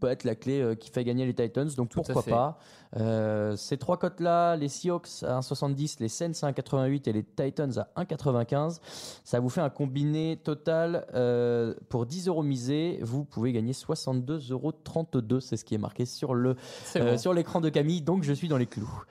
[0.00, 1.68] peut être la clé qui fait gagner les Titans.
[1.76, 2.58] Donc Tout pourquoi pas
[2.96, 7.22] Euh, Ces trois cotes là, les Seahawks à 1,70, les Saints à 1,88 et les
[7.22, 8.80] Titans à 1,95,
[9.24, 12.98] ça vous fait un combiné total euh, pour 10 euros misés.
[13.02, 15.40] Vous pouvez gagner 62,32 euros.
[15.40, 16.56] C'est ce qui est marqué sur le
[16.96, 17.18] euh, bon.
[17.18, 19.04] sur l'écran de Camille, donc je suis dans les clous.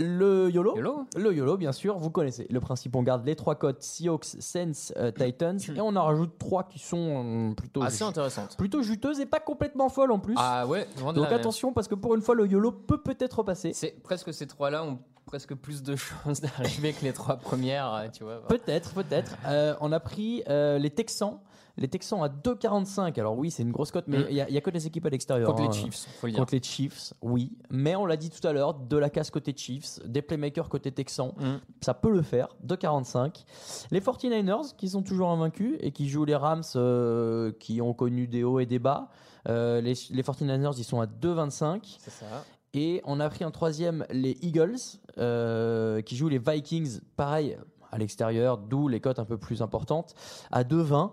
[0.00, 0.76] Le YOLO,
[1.16, 2.94] le YOLO, bien sûr, vous connaissez le principe.
[2.94, 6.78] On garde les trois cotes Seahawks, Saints, euh, Titans, et on en rajoute trois qui
[6.78, 8.56] sont euh, plutôt, Assez ju- intéressante.
[8.56, 10.34] plutôt juteuses et pas complètement folles en plus.
[10.38, 13.02] Ah ouais, loin de donc là, attention, parce que pour une fois, le YOLO peut
[13.02, 13.72] peut-être passer.
[13.72, 18.06] C'est presque ces trois-là ont presque plus de chances d'arriver que les trois premières, euh,
[18.12, 18.40] tu vois.
[18.46, 19.36] Peut-être, peut-être.
[19.46, 21.40] Euh, on a pris euh, les Texans.
[21.78, 23.18] Les Texans à 2,45.
[23.18, 24.26] Alors oui, c'est une grosse cote, mais Mm.
[24.30, 25.48] il n'y a, que des équipes à l'extérieur.
[25.48, 25.68] Contre hein.
[25.72, 26.40] les Chiefs, faut le dire.
[26.40, 27.52] Contre les Chiefs, oui.
[27.70, 30.90] Mais on l'a dit tout à l'heure, de la casse côté Chiefs, des playmakers côté
[30.92, 31.56] Texans, Mm.
[31.80, 32.48] ça peut le faire.
[32.66, 33.44] 2,45.
[33.90, 38.26] Les 49ers, qui sont toujours invaincus et qui jouent les Rams, euh, qui ont connu
[38.26, 39.08] des hauts et des bas.
[39.48, 41.96] Euh, les, les 49ers, ils sont à 2,25.
[42.00, 42.44] C'est ça.
[42.74, 44.76] Et on a pris en troisième les Eagles,
[45.16, 47.56] euh, qui jouent les Vikings, pareil,
[47.90, 50.14] à l'extérieur, d'où les cotes un peu plus importantes,
[50.50, 51.12] à 2,20.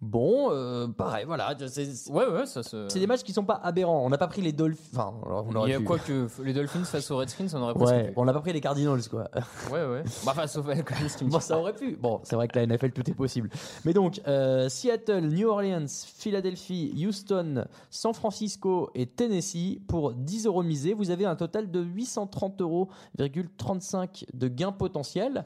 [0.00, 1.56] Bon, euh, pareil, voilà.
[1.66, 2.86] C'est Ouais, ouais, ça se.
[2.88, 4.04] c'est des matchs qui sont pas aberrants.
[4.06, 4.80] On n'a pas pris les Dolphins.
[4.94, 5.84] Enfin, alors, on Il aurait y a pu.
[5.84, 8.12] quoi que les Dolphins face aux Redskins, on aurait presque Ouais, pu.
[8.16, 9.24] on n'a pas pris les Cardinals, quoi.
[9.72, 10.04] Ouais, ouais.
[10.24, 11.96] Bah, face aux Falcons, me Bon, ça aurait pu.
[11.96, 13.50] Bon, c'est vrai que la NFL, tout est possible.
[13.84, 20.62] Mais donc, euh, Seattle, New Orleans, Philadelphie, Houston, San Francisco et Tennessee, pour 10 euros
[20.62, 22.88] misés, vous avez un total de 830,35 euros
[24.32, 25.44] de gains potentiels.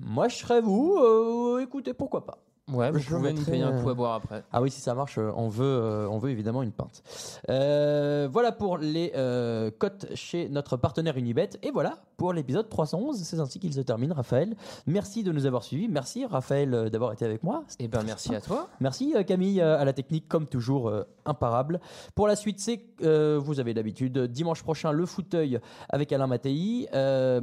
[0.00, 0.96] Moi, je serais vous.
[0.96, 2.38] euh, écoutez, pourquoi pas
[2.70, 4.44] Ouais, vous Je pouvez nous payer un euh, coup à boire après.
[4.52, 7.02] Ah oui, si ça marche, euh, on veut, euh, on veut évidemment une pinte.
[7.50, 11.50] Euh, voilà pour les euh, cotes chez notre partenaire Unibet.
[11.64, 13.20] Et voilà pour l'épisode 311.
[13.20, 14.54] C'est ainsi qu'il se termine, Raphaël.
[14.86, 15.88] Merci de nous avoir suivis.
[15.88, 17.64] Merci, Raphaël, d'avoir été avec moi.
[17.80, 18.68] Eh ben, merci à toi.
[18.78, 20.92] Merci Camille à la technique, comme toujours
[21.26, 21.80] imparable.
[22.14, 25.58] Pour la suite, c'est, vous avez l'habitude, dimanche prochain le fauteuil
[25.88, 26.88] avec Alain Mattei,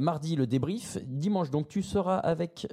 [0.00, 2.66] mardi le débrief, dimanche donc tu seras avec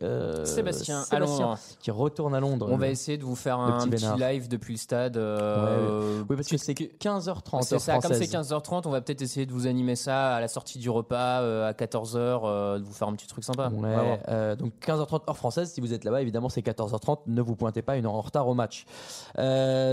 [0.45, 2.68] Sébastien, Sébastien qui retourne à Londres.
[2.72, 5.18] On va essayer de vous faire un petit live depuis le stade.
[5.18, 8.52] euh, Oui, parce que c'est 15h30 C'est ça, comme c'est française.
[8.52, 11.68] 15h30, on va peut-être essayer de vous animer ça à la sortie du repas, euh,
[11.70, 13.70] à 14h, euh, de vous faire un petit truc sympa.
[13.70, 15.72] Ouais, donc 15h30 heure française.
[15.72, 17.20] Si vous êtes là-bas, évidemment, c'est 14h30.
[17.28, 18.86] Ne vous pointez pas une heure en retard au match.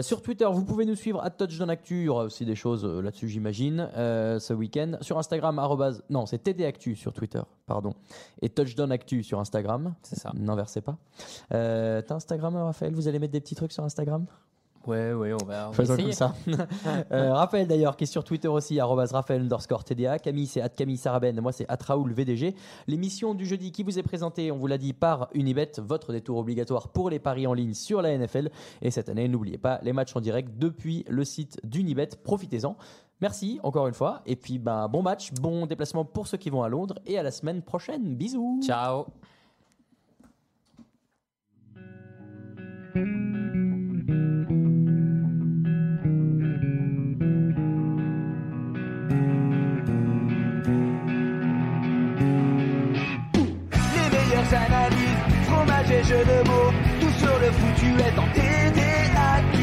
[0.03, 2.01] Sur Twitter, vous pouvez nous suivre à Touchdown Actu.
[2.03, 4.93] Il y aura aussi des choses là-dessus, j'imagine, ce week-end.
[5.01, 7.95] Sur Instagram, arrobase- non, c'est TD Actu sur Twitter, pardon.
[8.43, 9.95] Et Touchdown Actu sur Instagram.
[10.03, 10.31] C'est ça.
[10.35, 10.97] N'inversez pas.
[11.53, 12.95] Euh, T'as Instagram, Raphaël?
[12.95, 14.27] Vous allez mettre des petits trucs sur Instagram?
[14.87, 16.35] Ouais, ouais, on va, on Faisons comme ça.
[17.13, 20.19] Euh, Raphaël d'ailleurs qui est sur Twitter aussi, Raphaël underscore TDA.
[20.19, 22.55] Camille c'est at Camille Sarabène, moi c'est at Raoul VDG.
[22.87, 26.39] L'émission du jeudi qui vous est présentée, on vous l'a dit, par Unibet, votre détour
[26.39, 28.51] obligatoire pour les paris en ligne sur la NFL.
[28.83, 32.77] Et cette année, n'oubliez pas, les matchs en direct depuis le site d'Unibet, profitez-en.
[33.21, 34.23] Merci encore une fois.
[34.27, 37.23] Et puis ben, bon match, bon déplacement pour ceux qui vont à Londres et à
[37.23, 38.17] la semaine prochaine.
[38.17, 38.61] Bisous.
[38.63, 39.07] Ciao.
[57.01, 59.59] Tout sur le foutu est en TDAQ.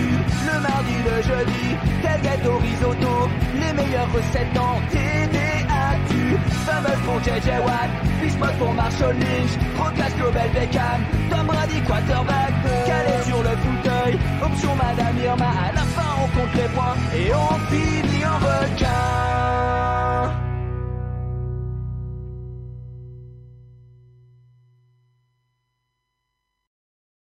[0.48, 6.38] Le mardi, le jeudi, tailgate au risotto, les meilleures recettes en TDAQ.
[6.66, 7.92] Fameux pour JJ Watt,
[8.22, 12.54] Bismuth pour Marshall Lynch, Procast Global Beckham, Tom Brady quarterback,
[12.86, 17.34] calé sur le fauteuil, option Madame Irma, à la fin on compte les points et
[17.34, 18.26] on finit